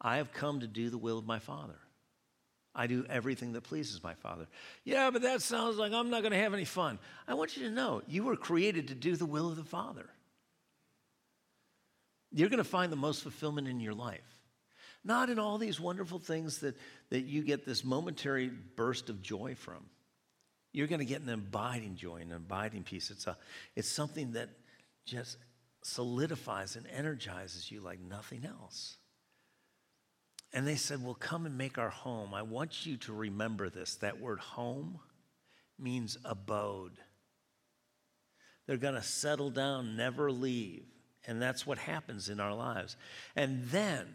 [0.00, 1.78] I have come to do the will of my Father.
[2.74, 4.46] I do everything that pleases my Father.
[4.84, 6.98] Yeah, but that sounds like I'm not going to have any fun.
[7.26, 10.08] I want you to know you were created to do the will of the Father.
[12.30, 14.20] You're going to find the most fulfillment in your life.
[15.04, 16.76] Not in all these wonderful things that,
[17.10, 19.86] that you get this momentary burst of joy from.
[20.72, 23.10] You're going to get an abiding joy, an abiding peace.
[23.10, 23.36] It's, a,
[23.74, 24.50] it's something that
[25.06, 25.38] just
[25.82, 28.96] solidifies and energizes you like nothing else.
[30.52, 32.32] And they said, Well, come and make our home.
[32.34, 33.96] I want you to remember this.
[33.96, 34.98] That word home
[35.78, 36.98] means abode.
[38.66, 40.84] They're going to settle down, never leave.
[41.26, 42.96] And that's what happens in our lives.
[43.36, 44.06] And then,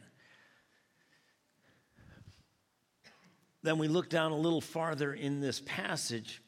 [3.61, 6.41] then we look down a little farther in this passage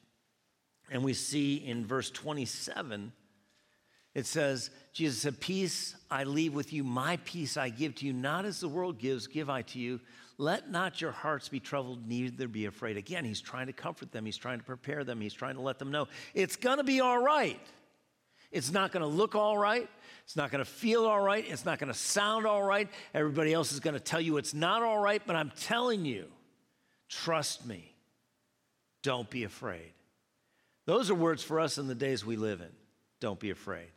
[0.92, 3.12] and we see in verse 27,
[4.16, 8.14] it says, Jesus said, Peace I leave with you, my peace I give to you,
[8.14, 10.00] not as the world gives, give I to you.
[10.38, 12.98] Let not your hearts be troubled, neither be afraid.
[12.98, 15.80] Again, he's trying to comfort them, he's trying to prepare them, he's trying to let
[15.80, 17.60] them know it's gonna be all right.
[18.52, 19.90] It's not gonna look all right,
[20.24, 22.90] it's not gonna feel all right, it's not gonna sound all right.
[23.14, 26.28] Everybody else is gonna tell you it's not all right, but I'm telling you,
[27.10, 27.94] trust me,
[29.04, 29.92] don't be afraid.
[30.86, 32.72] Those are words for us in the days we live in.
[33.20, 33.88] Don't be afraid.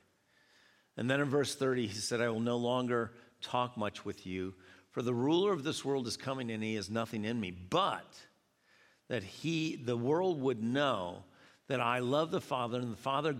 [0.99, 4.53] And then in verse 30, he said, I will no longer talk much with you,
[4.91, 8.19] for the ruler of this world is coming and he has nothing in me, but
[9.09, 11.23] that he, the world would know
[11.69, 13.37] that I love the Father and the Father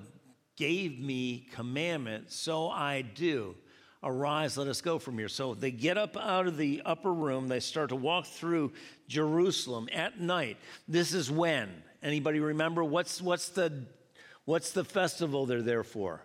[0.57, 3.57] gave me commandment, so I do.
[4.05, 5.29] Arise, let us go from here.
[5.29, 8.73] So they get up out of the upper room, they start to walk through
[9.09, 10.59] Jerusalem at night.
[10.87, 11.69] This is when?
[12.05, 13.85] Anybody remember what's what's the
[14.45, 16.23] what's the festival they're there for?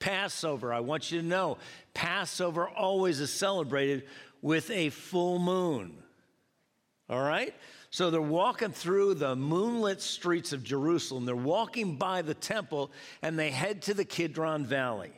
[0.00, 0.72] Passover.
[0.72, 1.58] I want you to know
[1.94, 4.04] Passover always is celebrated
[4.42, 6.02] with a full moon.
[7.08, 7.54] All right?
[7.90, 11.26] So they're walking through the moonlit streets of Jerusalem.
[11.26, 12.90] They're walking by the temple
[13.20, 15.12] and they head to the Kidron Valley,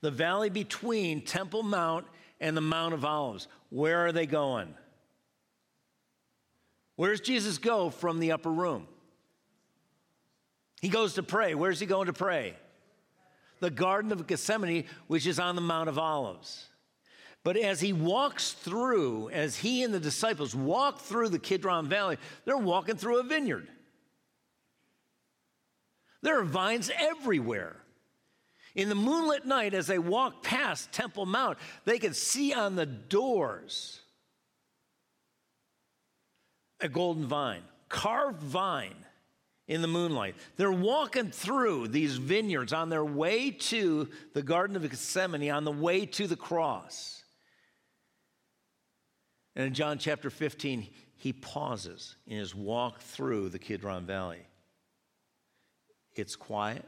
[0.00, 2.06] the valley between Temple Mount
[2.40, 3.48] and the Mount of Olives.
[3.70, 4.74] Where are they going?
[6.96, 8.86] Where does Jesus go from the upper room?
[10.80, 11.54] He goes to pray.
[11.54, 12.54] Where's he going to pray?
[13.62, 16.66] The Garden of Gethsemane, which is on the Mount of Olives.
[17.44, 22.18] But as he walks through, as he and the disciples walk through the Kidron Valley,
[22.44, 23.68] they're walking through a vineyard.
[26.22, 27.76] There are vines everywhere.
[28.74, 32.86] In the moonlit night, as they walk past Temple Mount, they can see on the
[32.86, 34.00] doors
[36.80, 38.96] a golden vine, carved vine
[39.68, 40.34] in the moonlight.
[40.56, 45.72] They're walking through these vineyards on their way to the Garden of Gethsemane, on the
[45.72, 47.22] way to the cross.
[49.54, 54.44] And in John chapter 15, he pauses in his walk through the Kidron Valley.
[56.14, 56.84] It's quiet,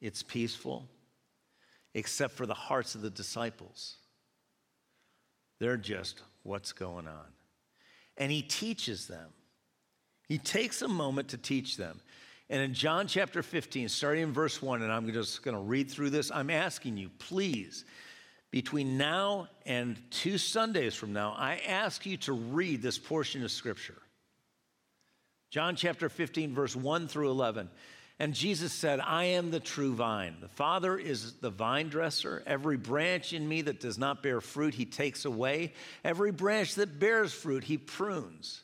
[0.00, 0.88] it's peaceful,
[1.94, 3.96] except for the hearts of the disciples.
[5.58, 7.26] They're just, what's going on?
[8.16, 9.30] And he teaches them.
[10.28, 12.00] He takes a moment to teach them.
[12.48, 15.90] And in John chapter 15, starting in verse 1, and I'm just going to read
[15.90, 17.84] through this, I'm asking you, please,
[18.50, 23.50] between now and two Sundays from now, I ask you to read this portion of
[23.50, 23.96] Scripture.
[25.50, 27.70] John chapter 15, verse 1 through 11.
[28.18, 30.36] And Jesus said, I am the true vine.
[30.40, 32.42] The Father is the vine dresser.
[32.46, 35.72] Every branch in me that does not bear fruit, he takes away.
[36.04, 38.62] Every branch that bears fruit, he prunes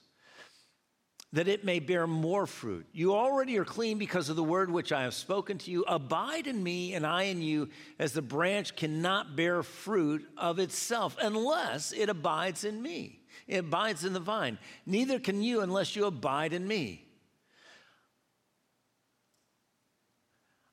[1.33, 2.87] that it may bear more fruit.
[2.93, 5.85] You already are clean because of the word which I have spoken to you.
[5.87, 7.69] Abide in me, and I in you,
[7.99, 13.21] as the branch cannot bear fruit of itself unless it abides in me.
[13.47, 14.59] It abides in the vine.
[14.87, 17.05] Neither can you unless you abide in me.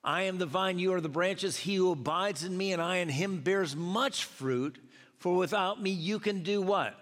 [0.05, 1.57] I am the vine, you are the branches.
[1.57, 4.77] He who abides in me and I in him bears much fruit,
[5.17, 6.95] for without me you can do what?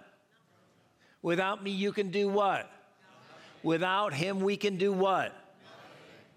[1.22, 2.72] Without me you can do what?
[3.64, 5.34] Without him, we can do what?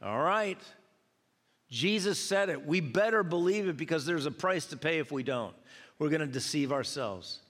[0.03, 0.59] All right.
[1.71, 2.65] Jesus said it.
[2.65, 5.55] We better believe it because there's a price to pay if we don't.
[5.99, 7.41] We're going to deceive ourselves.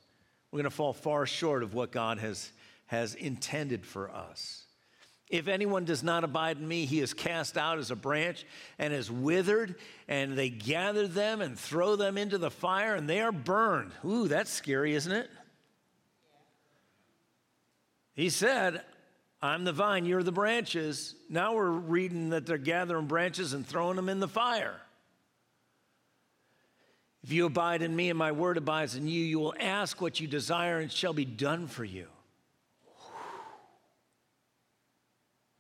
[0.51, 2.51] We're going to fall far short of what God has,
[2.87, 4.63] has intended for us.
[5.29, 8.47] If anyone does not abide in me, he is cast out as a branch
[8.79, 9.75] and is withered,
[10.07, 13.91] and they gather them and throw them into the fire, and they are burned.
[14.05, 15.29] Ooh, that's scary, isn't it?
[18.15, 18.83] He said,
[19.47, 21.15] I'm the vine, you're the branches.
[21.29, 24.81] Now we're reading that they're gathering branches and throwing them in the fire.
[27.23, 30.21] If you abide in me and my word abides in you, you will ask what
[30.21, 32.07] you desire and shall be done for you.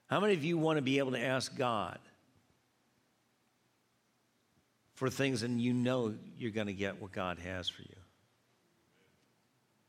[0.08, 1.98] How many of you want to be able to ask God
[4.94, 7.96] for things and you know you're going to get what God has for you?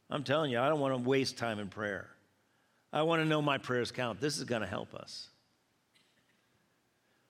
[0.10, 2.08] I'm telling you, I don't want to waste time in prayer.
[2.98, 4.20] I want to know my prayers count.
[4.20, 5.30] This is going to help us.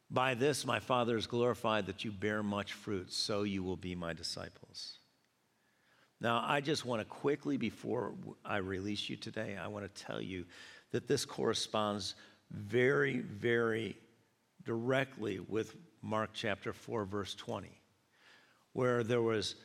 [0.10, 3.94] By this, my Father is glorified that you bear much fruit, so you will be
[3.94, 5.00] my disciples.
[6.22, 8.14] Now, I just want to quickly, before
[8.46, 10.46] I release you today, I want to tell you
[10.92, 12.16] that this corresponds
[12.50, 13.98] very, very
[14.64, 17.68] directly with Mark chapter 4, verse 20,
[18.72, 19.56] where there was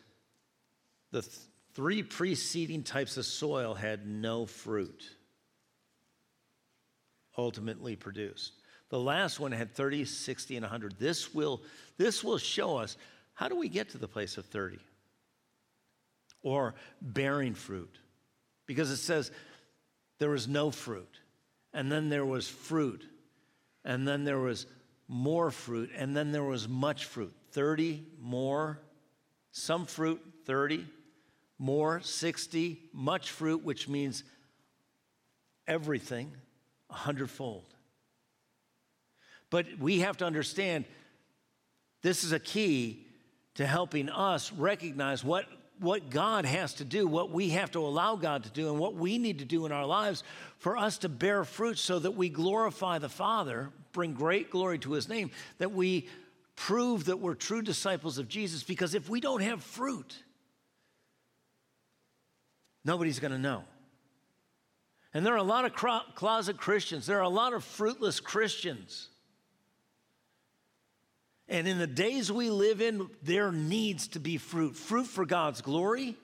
[1.12, 1.32] the th-
[1.74, 5.05] three preceding types of soil had no fruit
[7.37, 8.53] ultimately produced.
[8.91, 10.99] The last one had 30, 60, and 100.
[10.99, 11.62] This will,
[11.97, 12.97] this will show us
[13.35, 14.78] how do we get to the place of 30
[16.43, 17.97] or bearing fruit?
[18.66, 19.30] Because it says
[20.18, 21.18] there was no fruit,
[21.72, 23.03] and then there was fruit,
[23.85, 24.66] and then there was
[25.09, 28.78] more fruit, and then there was much fruit 30 more,
[29.53, 30.87] some fruit 30,
[31.59, 34.24] more 60, much fruit, which means
[35.66, 36.30] everything
[36.93, 37.64] a hundredfold.
[39.51, 40.84] But we have to understand
[42.03, 43.07] this is a key
[43.55, 45.47] to helping us recognize what,
[45.78, 48.95] what God has to do, what we have to allow God to do, and what
[48.95, 50.22] we need to do in our lives
[50.59, 54.93] for us to bear fruit so that we glorify the Father, bring great glory to
[54.93, 56.09] His name, that we
[56.57, 58.62] prove that we're true disciples of Jesus.
[58.62, 60.22] Because if we don't have fruit,
[62.84, 63.64] nobody's going to know.
[65.15, 65.75] And there are a lot of
[66.15, 69.09] closet Christians, there are a lot of fruitless Christians.
[71.49, 75.61] And in the days we live in, there needs to be fruit fruit for God's
[75.61, 76.17] glory,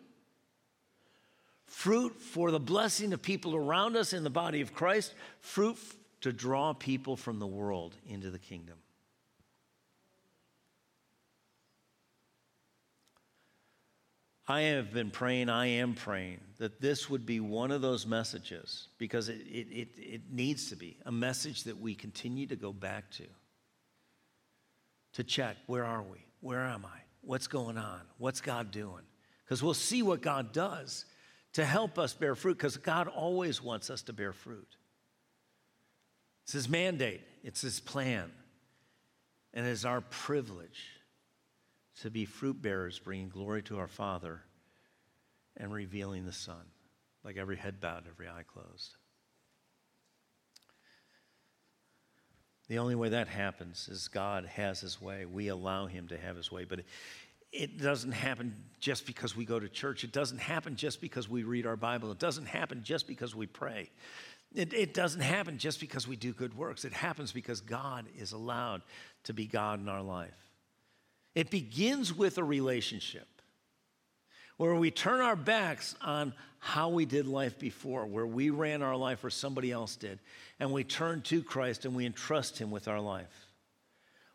[1.67, 5.77] fruit for the blessing of people around us in the body of Christ, fruit
[6.23, 8.77] to draw people from the world into the kingdom.
[14.51, 18.89] I have been praying, I am praying that this would be one of those messages
[18.97, 22.73] because it, it, it, it needs to be a message that we continue to go
[22.73, 23.25] back to
[25.13, 26.25] to check where are we?
[26.41, 26.99] Where am I?
[27.21, 28.01] What's going on?
[28.17, 29.03] What's God doing?
[29.45, 31.05] Because we'll see what God does
[31.55, 34.77] to help us bear fruit, because God always wants us to bear fruit.
[36.45, 38.31] It's His mandate, it's His plan,
[39.53, 40.98] and it is our privilege
[42.03, 44.43] to be fruit bearers, bringing glory to our Father
[45.57, 46.65] and revealing the Son,
[47.25, 48.97] like every head bowed, every eye closed.
[52.69, 55.25] The only way that happens is God has his way.
[55.25, 56.65] We allow him to have his way.
[56.65, 56.81] But
[57.51, 60.05] it doesn't happen just because we go to church.
[60.05, 62.13] It doesn't happen just because we read our Bible.
[62.13, 63.91] It doesn't happen just because we pray.
[64.55, 66.85] It, it, doesn't happen just because we do good works.
[66.85, 68.83] It happens because God is allowed
[69.25, 70.48] to be God in our life.
[71.39, 73.29] It begins with a relationship
[74.57, 78.97] where we turn our backs on how we did life before, where we ran our
[78.97, 80.19] life or somebody else did,
[80.59, 83.47] and we turn to Christ and we entrust Him with our life.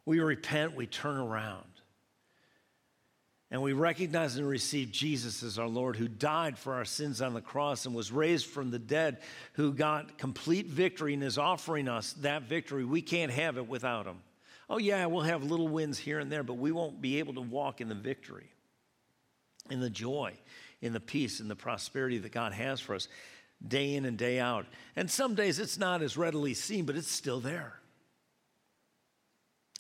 [0.06, 1.68] We repent, we turn around.
[3.51, 7.34] And we recognize and receive Jesus as our Lord, who died for our sins on
[7.34, 9.18] the cross and was raised from the dead,
[9.56, 12.86] who got complete victory and is offering us that victory.
[12.86, 14.20] We can't have it without Him.
[14.70, 17.41] Oh, yeah, we'll have little wins here and there, but we won't be able to
[17.41, 18.49] walk in the victory,
[19.70, 20.34] in the joy,
[20.82, 23.07] in the peace in the prosperity that God has for us
[23.66, 24.66] day in and day out.
[24.95, 27.80] And some days it's not as readily seen, but it's still there.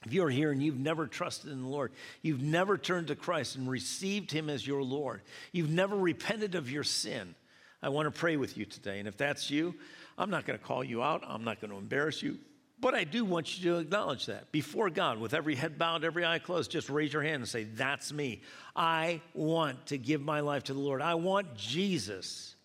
[0.05, 3.55] If you're here and you've never trusted in the Lord, you've never turned to Christ
[3.55, 5.21] and received Him as your Lord,
[5.51, 7.35] you've never repented of your sin,
[7.81, 8.99] I want to pray with you today.
[8.99, 9.75] And if that's you,
[10.17, 12.37] I'm not going to call you out, I'm not going to embarrass you.
[12.79, 16.25] But I do want you to acknowledge that before God, with every head bowed, every
[16.25, 18.41] eye closed, just raise your hand and say, That's me.
[18.75, 21.01] I want to give my life to the Lord.
[21.01, 22.55] I want Jesus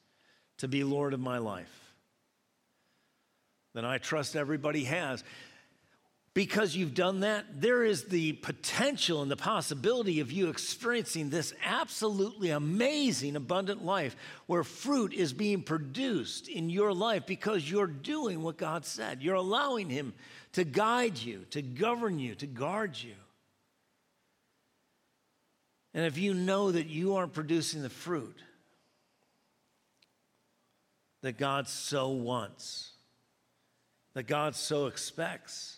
[0.59, 1.73] to be Lord of my life.
[3.75, 5.23] Then I trust everybody has
[6.39, 11.53] because you've done that, there is the potential and the possibility of you experiencing this
[11.65, 14.15] absolutely amazing, abundant life
[14.47, 19.21] where fruit is being produced in your life because you're doing what God said.
[19.21, 20.15] You're allowing Him
[20.53, 23.17] to guide you, to govern you, to guard you.
[25.93, 28.39] And if you know that you aren't producing the fruit
[31.23, 32.93] that God so wants,
[34.15, 35.78] that God so expects,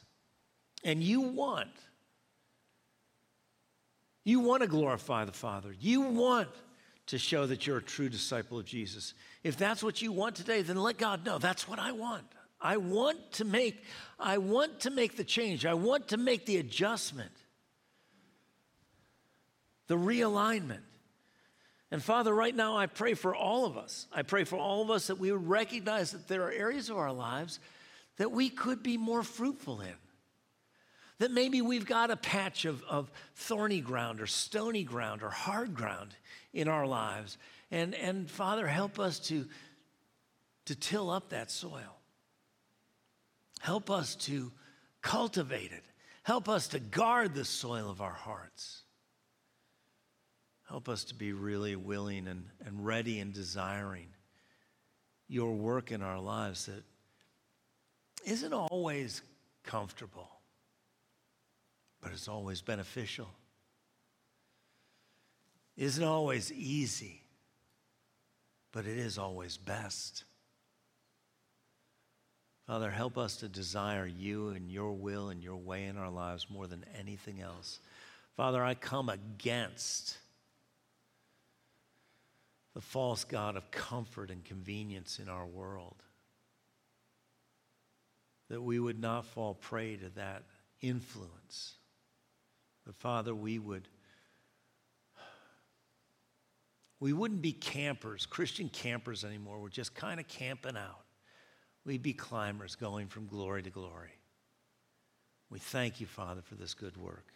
[0.85, 1.68] and you want,
[4.24, 5.74] you want to glorify the Father.
[5.78, 6.49] You want
[7.07, 9.14] to show that you're a true disciple of Jesus.
[9.43, 12.24] If that's what you want today, then let God know that's what I want.
[12.61, 13.83] I want to make
[14.18, 15.64] I want to make the change.
[15.64, 17.33] I want to make the adjustment.
[19.87, 20.83] The realignment.
[21.91, 24.07] And Father, right now I pray for all of us.
[24.12, 26.99] I pray for all of us that we would recognize that there are areas of
[26.99, 27.59] our lives
[28.18, 29.95] that we could be more fruitful in.
[31.20, 35.74] That maybe we've got a patch of, of thorny ground or stony ground or hard
[35.74, 36.14] ground
[36.54, 37.36] in our lives.
[37.70, 39.46] And, and Father, help us to,
[40.64, 41.98] to till up that soil.
[43.60, 44.50] Help us to
[45.02, 45.84] cultivate it.
[46.22, 48.82] Help us to guard the soil of our hearts.
[50.70, 54.06] Help us to be really willing and, and ready and desiring
[55.28, 56.82] your work in our lives that
[58.24, 59.20] isn't always
[59.64, 60.30] comfortable,
[62.01, 63.28] but it's always beneficial.
[65.76, 67.22] Isn't always easy,
[68.72, 70.24] but it is always best.
[72.66, 76.46] Father, help us to desire you and your will and your way in our lives
[76.48, 77.80] more than anything else.
[78.36, 80.16] Father, I come against
[82.74, 85.96] the false God of comfort and convenience in our world.
[88.48, 90.44] That we would not fall prey to that
[90.80, 91.74] influence.
[92.85, 93.89] But Father, we would
[97.01, 99.59] we wouldn't be campers, Christian campers anymore.
[99.59, 101.05] We're just kind of camping out.
[101.87, 104.11] We'd be climbers going from glory to glory.
[105.49, 107.33] We thank you, Father, for this good work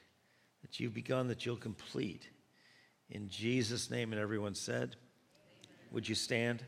[0.61, 2.29] that you've begun, that you'll complete.
[3.09, 4.97] In Jesus' name, and everyone said,
[5.91, 6.63] would you stand?